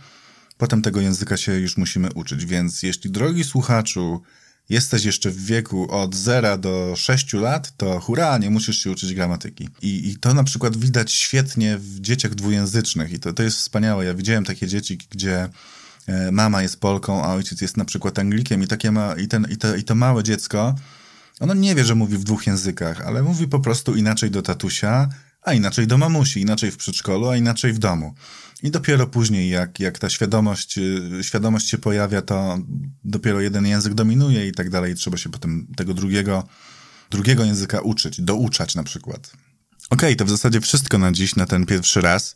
potem 0.58 0.82
tego 0.82 1.00
języka 1.00 1.36
się 1.36 1.52
już 1.52 1.76
musimy 1.76 2.12
uczyć. 2.12 2.46
Więc 2.46 2.82
jeśli, 2.82 3.10
drogi 3.10 3.44
słuchaczu, 3.44 4.22
jesteś 4.68 5.04
jeszcze 5.04 5.30
w 5.30 5.44
wieku 5.44 5.90
od 5.90 6.14
0 6.14 6.58
do 6.58 6.94
6 6.96 7.32
lat, 7.32 7.76
to 7.76 8.00
hurra, 8.00 8.38
nie 8.38 8.50
musisz 8.50 8.78
się 8.78 8.90
uczyć 8.90 9.14
gramatyki. 9.14 9.68
I, 9.82 10.08
i 10.08 10.16
to 10.16 10.34
na 10.34 10.44
przykład 10.44 10.76
widać 10.76 11.12
świetnie 11.12 11.78
w 11.78 12.00
dzieciach 12.00 12.34
dwujęzycznych 12.34 13.12
i 13.12 13.18
to, 13.18 13.32
to 13.32 13.42
jest 13.42 13.56
wspaniałe. 13.56 14.04
Ja 14.04 14.14
widziałem 14.14 14.44
takie 14.44 14.66
dzieci, 14.66 14.98
gdzie 15.10 15.48
e, 16.06 16.32
mama 16.32 16.62
jest 16.62 16.80
Polką, 16.80 17.24
a 17.24 17.34
ojciec 17.34 17.60
jest 17.60 17.76
na 17.76 17.84
przykład 17.84 18.18
Anglikiem 18.18 18.62
i, 18.62 18.66
takie 18.66 18.90
ma, 18.90 19.14
i, 19.14 19.28
ten, 19.28 19.46
i, 19.50 19.56
to, 19.56 19.76
i 19.76 19.84
to 19.84 19.94
małe 19.94 20.22
dziecko, 20.22 20.74
ono 21.40 21.54
nie 21.54 21.74
wie, 21.74 21.84
że 21.84 21.94
mówi 21.94 22.18
w 22.18 22.24
dwóch 22.24 22.46
językach, 22.46 23.00
ale 23.00 23.22
mówi 23.22 23.48
po 23.48 23.60
prostu 23.60 23.94
inaczej 23.94 24.30
do 24.30 24.42
tatusia, 24.42 25.08
a 25.44 25.52
inaczej 25.52 25.86
do 25.86 25.98
mamusi, 25.98 26.40
inaczej 26.40 26.70
w 26.70 26.76
przedszkolu, 26.76 27.28
a 27.28 27.36
inaczej 27.36 27.72
w 27.72 27.78
domu. 27.78 28.14
I 28.62 28.70
dopiero 28.70 29.06
później, 29.06 29.50
jak, 29.50 29.80
jak 29.80 29.98
ta 29.98 30.10
świadomość, 30.10 30.78
y, 30.78 31.20
świadomość 31.22 31.68
się 31.68 31.78
pojawia, 31.78 32.22
to 32.22 32.58
dopiero 33.04 33.40
jeden 33.40 33.66
język 33.66 33.94
dominuje 33.94 34.48
i 34.48 34.52
tak 34.52 34.70
dalej. 34.70 34.94
Trzeba 34.94 35.16
się 35.16 35.30
potem 35.30 35.66
tego 35.76 35.94
drugiego, 35.94 36.48
drugiego 37.10 37.44
języka 37.44 37.80
uczyć, 37.80 38.20
douczać 38.20 38.74
na 38.74 38.82
przykład. 38.82 39.32
Okej, 39.90 40.08
okay, 40.08 40.16
to 40.16 40.24
w 40.24 40.30
zasadzie 40.30 40.60
wszystko 40.60 40.98
na 40.98 41.12
dziś, 41.12 41.36
na 41.36 41.46
ten 41.46 41.66
pierwszy 41.66 42.00
raz. 42.00 42.34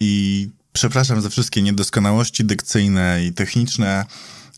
I 0.00 0.50
przepraszam 0.72 1.20
za 1.20 1.28
wszystkie 1.28 1.62
niedoskonałości 1.62 2.44
dykcyjne 2.44 3.24
i 3.24 3.32
techniczne, 3.32 4.04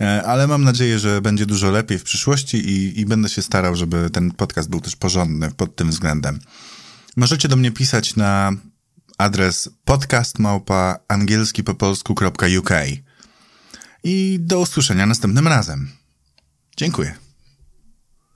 e, 0.01 0.23
ale 0.23 0.47
mam 0.47 0.65
nadzieję, 0.65 0.99
że 0.99 1.21
będzie 1.21 1.47
dużo 1.47 1.71
lepiej 1.71 1.99
w 1.99 2.03
przyszłości 2.03 2.57
i, 2.57 3.01
i 3.01 3.07
będę 3.07 3.29
się 3.29 3.43
starał, 3.43 3.77
żeby 3.77 4.11
ten 4.11 4.31
podcast 4.31 4.71
był 4.71 4.81
też 4.81 4.97
porządny 4.97 5.51
pod 5.51 5.77
tym 5.77 5.91
względem. 5.91 6.39
Możecie 7.17 7.49
do 7.49 7.57
mnie 7.57 7.73
pisać 7.73 8.17
na 8.17 8.53
adres 9.19 9.71
podcastmałpa.angielskipopolsku.uk 9.85 12.71
i 14.05 14.39
do 14.41 14.61
usłyszenia 14.61 15.07
następnym 15.07 15.49
razem. 15.49 15.91
Dziękuję. 16.77 17.24